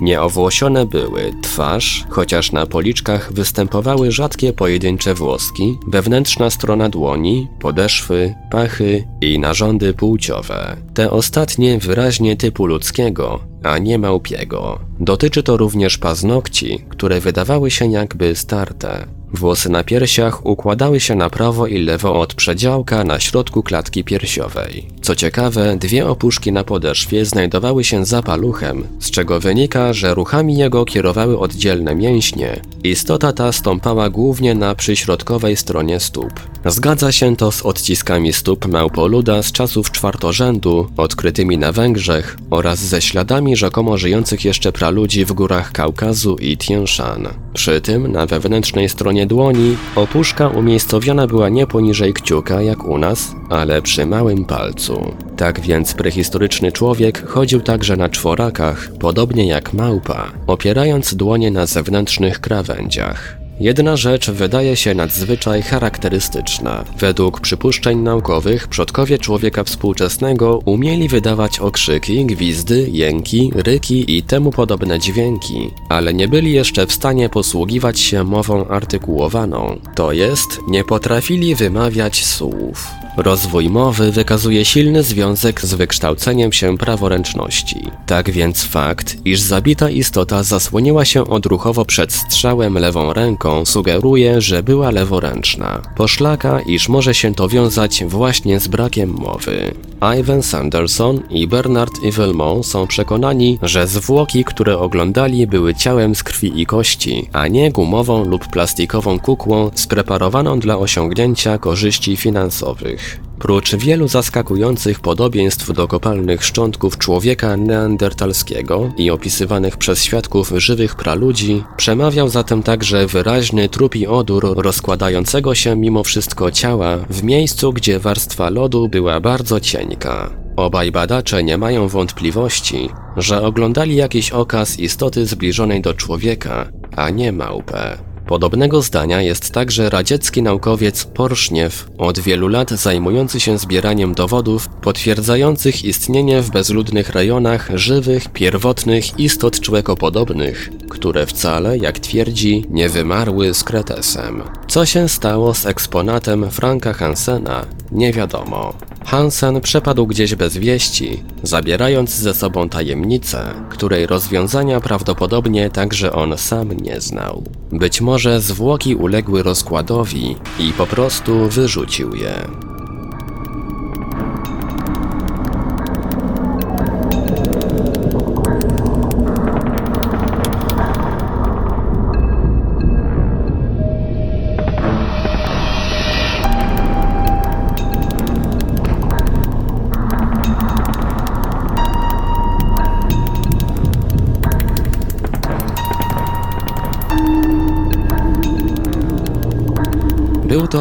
Nieowłosione 0.00 0.86
były 0.86 1.32
twarz, 1.42 2.04
chociaż 2.10 2.52
na 2.52 2.66
policzkach 2.66 3.32
występowały 3.32 4.12
rzadkie 4.12 4.52
pojedyncze 4.52 5.14
włoski, 5.14 5.78
wewnętrzna 5.86 6.50
strona 6.50 6.88
dłoni, 6.88 7.48
podeszwy, 7.60 8.34
pachy 8.50 9.04
i 9.20 9.38
narządy 9.38 9.94
płciowe. 9.94 10.76
Te 10.94 11.10
ostatnie 11.10 11.78
wyraźnie 11.78 12.36
typu 12.36 12.66
ludzkiego, 12.66 13.40
a 13.62 13.78
nie 13.78 13.98
małpiego. 13.98 14.78
Dotyczy 15.00 15.42
to 15.42 15.56
również 15.56 15.98
paznokci, 15.98 16.84
które 16.88 17.20
wydawały 17.20 17.70
się 17.70 17.86
jakby 17.86 18.34
starte. 18.34 19.17
Włosy 19.32 19.68
na 19.68 19.84
piersiach 19.84 20.46
układały 20.46 21.00
się 21.00 21.14
na 21.14 21.30
prawo 21.30 21.66
i 21.66 21.78
lewo 21.78 22.20
od 22.20 22.34
przedziałka 22.34 23.04
na 23.04 23.20
środku 23.20 23.62
klatki 23.62 24.04
piersiowej. 24.04 24.88
Co 25.02 25.14
ciekawe, 25.14 25.76
dwie 25.76 26.06
opuszki 26.06 26.52
na 26.52 26.64
podeszwie 26.64 27.24
znajdowały 27.24 27.84
się 27.84 28.04
za 28.04 28.22
paluchem, 28.22 28.86
z 29.00 29.10
czego 29.10 29.40
wynika, 29.40 29.92
że 29.92 30.14
ruchami 30.14 30.56
jego 30.56 30.84
kierowały 30.84 31.38
oddzielne 31.38 31.94
mięśnie. 31.94 32.60
Istota 32.84 33.32
ta 33.32 33.52
stąpała 33.52 34.10
głównie 34.10 34.54
na 34.54 34.74
przyśrodkowej 34.74 35.56
stronie 35.56 36.00
stóp. 36.00 36.32
Zgadza 36.66 37.12
się 37.12 37.36
to 37.36 37.52
z 37.52 37.62
odciskami 37.62 38.32
stóp 38.32 38.66
małpoluda 38.66 39.42
z 39.42 39.52
czasów 39.52 39.90
czwartorzędu, 39.90 40.88
odkrytymi 40.96 41.58
na 41.58 41.72
Węgrzech 41.72 42.36
oraz 42.50 42.78
ze 42.78 43.02
śladami 43.02 43.56
rzekomo 43.56 43.98
żyjących 43.98 44.44
jeszcze 44.44 44.72
praludzi 44.72 45.24
w 45.24 45.32
górach 45.32 45.72
Kaukazu 45.72 46.36
i 46.36 46.56
Tien 46.56 46.86
Shan. 46.86 47.28
Przy 47.54 47.80
tym 47.80 48.12
na 48.12 48.26
wewnętrznej 48.26 48.88
stronie 48.88 49.17
dłoni 49.26 49.76
opuszka 49.96 50.48
umiejscowiona 50.48 51.26
była 51.26 51.48
nie 51.48 51.66
poniżej 51.66 52.14
kciuka 52.14 52.62
jak 52.62 52.84
u 52.84 52.98
nas, 52.98 53.34
ale 53.48 53.82
przy 53.82 54.06
małym 54.06 54.44
palcu. 54.44 55.14
Tak 55.36 55.60
więc 55.60 55.94
prehistoryczny 55.94 56.72
człowiek 56.72 57.26
chodził 57.28 57.60
także 57.60 57.96
na 57.96 58.08
czworakach, 58.08 58.88
podobnie 59.00 59.46
jak 59.46 59.72
małpa, 59.72 60.32
opierając 60.46 61.14
dłonie 61.14 61.50
na 61.50 61.66
zewnętrznych 61.66 62.40
krawędziach. 62.40 63.37
Jedna 63.60 63.96
rzecz 63.96 64.30
wydaje 64.30 64.76
się 64.76 64.94
nadzwyczaj 64.94 65.62
charakterystyczna. 65.62 66.84
Według 66.98 67.40
przypuszczeń 67.40 67.98
naukowych 67.98 68.68
przodkowie 68.68 69.18
człowieka 69.18 69.64
współczesnego 69.64 70.58
umieli 70.64 71.08
wydawać 71.08 71.58
okrzyki, 71.58 72.26
gwizdy, 72.26 72.88
jęki, 72.92 73.52
ryki 73.54 74.16
i 74.16 74.22
temu 74.22 74.50
podobne 74.50 74.98
dźwięki, 74.98 75.70
ale 75.88 76.14
nie 76.14 76.28
byli 76.28 76.52
jeszcze 76.52 76.86
w 76.86 76.92
stanie 76.92 77.28
posługiwać 77.28 78.00
się 78.00 78.24
mową 78.24 78.68
artykułowaną, 78.68 79.80
to 79.94 80.12
jest 80.12 80.60
nie 80.68 80.84
potrafili 80.84 81.54
wymawiać 81.54 82.24
słów. 82.24 83.07
Rozwój 83.18 83.68
mowy 83.68 84.12
wykazuje 84.12 84.64
silny 84.64 85.02
związek 85.02 85.60
z 85.60 85.74
wykształceniem 85.74 86.52
się 86.52 86.78
praworęczności. 86.78 87.90
Tak 88.06 88.30
więc 88.30 88.64
fakt, 88.64 89.16
iż 89.24 89.40
zabita 89.40 89.90
istota 89.90 90.42
zasłoniła 90.42 91.04
się 91.04 91.26
odruchowo 91.26 91.84
przed 91.84 92.12
strzałem 92.12 92.74
lewą 92.74 93.12
ręką 93.12 93.64
sugeruje, 93.64 94.40
że 94.40 94.62
była 94.62 94.90
leworęczna. 94.90 95.82
Poszlaka, 95.96 96.60
iż 96.60 96.88
może 96.88 97.14
się 97.14 97.34
to 97.34 97.48
wiązać 97.48 98.04
właśnie 98.04 98.60
z 98.60 98.68
brakiem 98.68 99.10
mowy. 99.10 99.74
Ivan 100.18 100.42
Sanderson 100.42 101.22
i 101.30 101.48
Bernard 101.48 101.92
Evelmont 102.04 102.66
są 102.66 102.86
przekonani, 102.86 103.58
że 103.62 103.86
zwłoki, 103.86 104.44
które 104.44 104.78
oglądali 104.78 105.46
były 105.46 105.74
ciałem 105.74 106.14
z 106.14 106.22
krwi 106.22 106.60
i 106.60 106.66
kości, 106.66 107.28
a 107.32 107.48
nie 107.48 107.72
gumową 107.72 108.24
lub 108.24 108.48
plastikową 108.48 109.18
kukłą 109.18 109.70
spreparowaną 109.74 110.60
dla 110.60 110.78
osiągnięcia 110.78 111.58
korzyści 111.58 112.16
finansowych. 112.16 113.07
Prócz 113.38 113.74
wielu 113.74 114.08
zaskakujących 114.08 115.00
podobieństw 115.00 115.72
do 115.72 115.88
kopalnych 115.88 116.44
szczątków 116.44 116.98
człowieka 116.98 117.56
neandertalskiego 117.56 118.92
i 118.96 119.10
opisywanych 119.10 119.76
przez 119.76 120.04
świadków 120.04 120.52
żywych 120.56 120.96
praludzi, 120.96 121.64
przemawiał 121.76 122.28
zatem 122.28 122.62
także 122.62 123.06
wyraźny 123.06 123.68
trupi 123.68 124.06
odór 124.06 124.54
rozkładającego 124.56 125.54
się 125.54 125.76
mimo 125.76 126.04
wszystko 126.04 126.50
ciała 126.50 126.96
w 127.10 127.22
miejscu, 127.22 127.72
gdzie 127.72 127.98
warstwa 127.98 128.50
lodu 128.50 128.88
była 128.88 129.20
bardzo 129.20 129.60
cienka. 129.60 130.30
Obaj 130.56 130.92
badacze 130.92 131.44
nie 131.44 131.58
mają 131.58 131.88
wątpliwości, 131.88 132.90
że 133.16 133.42
oglądali 133.42 133.96
jakiś 133.96 134.30
okaz 134.30 134.78
istoty 134.78 135.26
zbliżonej 135.26 135.82
do 135.82 135.94
człowieka, 135.94 136.68
a 136.96 137.10
nie 137.10 137.32
małpę. 137.32 138.07
Podobnego 138.28 138.82
zdania 138.82 139.22
jest 139.22 139.52
także 139.52 139.90
radziecki 139.90 140.42
naukowiec 140.42 141.04
Porszniew, 141.04 141.88
od 141.98 142.18
wielu 142.18 142.48
lat 142.48 142.70
zajmujący 142.70 143.40
się 143.40 143.58
zbieraniem 143.58 144.14
dowodów 144.14 144.68
potwierdzających 144.68 145.84
istnienie 145.84 146.42
w 146.42 146.50
bezludnych 146.50 147.08
rejonach 147.08 147.70
żywych, 147.74 148.28
pierwotnych 148.28 149.18
istot 149.18 149.60
człekopodobnych, 149.60 150.70
które 150.88 151.26
wcale, 151.26 151.78
jak 151.78 151.98
twierdzi, 151.98 152.64
nie 152.70 152.88
wymarły 152.88 153.54
z 153.54 153.64
Kretesem. 153.64 154.42
Co 154.68 154.86
się 154.86 155.08
stało 155.08 155.54
z 155.54 155.66
eksponatem 155.66 156.50
Franka 156.50 156.92
Hansena, 156.92 157.66
nie 157.92 158.12
wiadomo. 158.12 158.74
Hansen 159.08 159.60
przepadł 159.60 160.06
gdzieś 160.06 160.34
bez 160.34 160.56
wieści, 160.56 161.22
zabierając 161.42 162.10
ze 162.10 162.34
sobą 162.34 162.68
tajemnicę, 162.68 163.54
której 163.70 164.06
rozwiązania 164.06 164.80
prawdopodobnie 164.80 165.70
także 165.70 166.12
on 166.12 166.38
sam 166.38 166.72
nie 166.72 167.00
znał. 167.00 167.42
Być 167.72 168.00
może 168.00 168.40
zwłoki 168.40 168.94
uległy 168.94 169.42
rozkładowi 169.42 170.36
i 170.58 170.72
po 170.72 170.86
prostu 170.86 171.48
wyrzucił 171.48 172.14
je. 172.14 172.34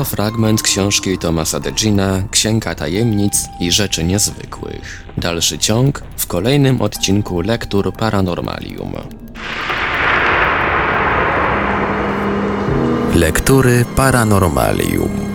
Fragment 0.08 0.62
książki 0.62 1.18
Tomasa 1.18 1.60
Degina 1.60 2.24
Księga 2.32 2.76
Tajemnic 2.76 3.34
i 3.60 3.72
Rzeczy 3.72 4.04
Niezwykłych. 4.04 5.08
Dalszy 5.18 5.58
ciąg 5.58 6.04
w 6.18 6.28
kolejnym 6.28 6.82
odcinku 6.82 7.42
Lektur 7.42 7.94
Paranormalium. 7.94 8.94
Lektury 13.16 13.86
Paranormalium. 13.96 15.27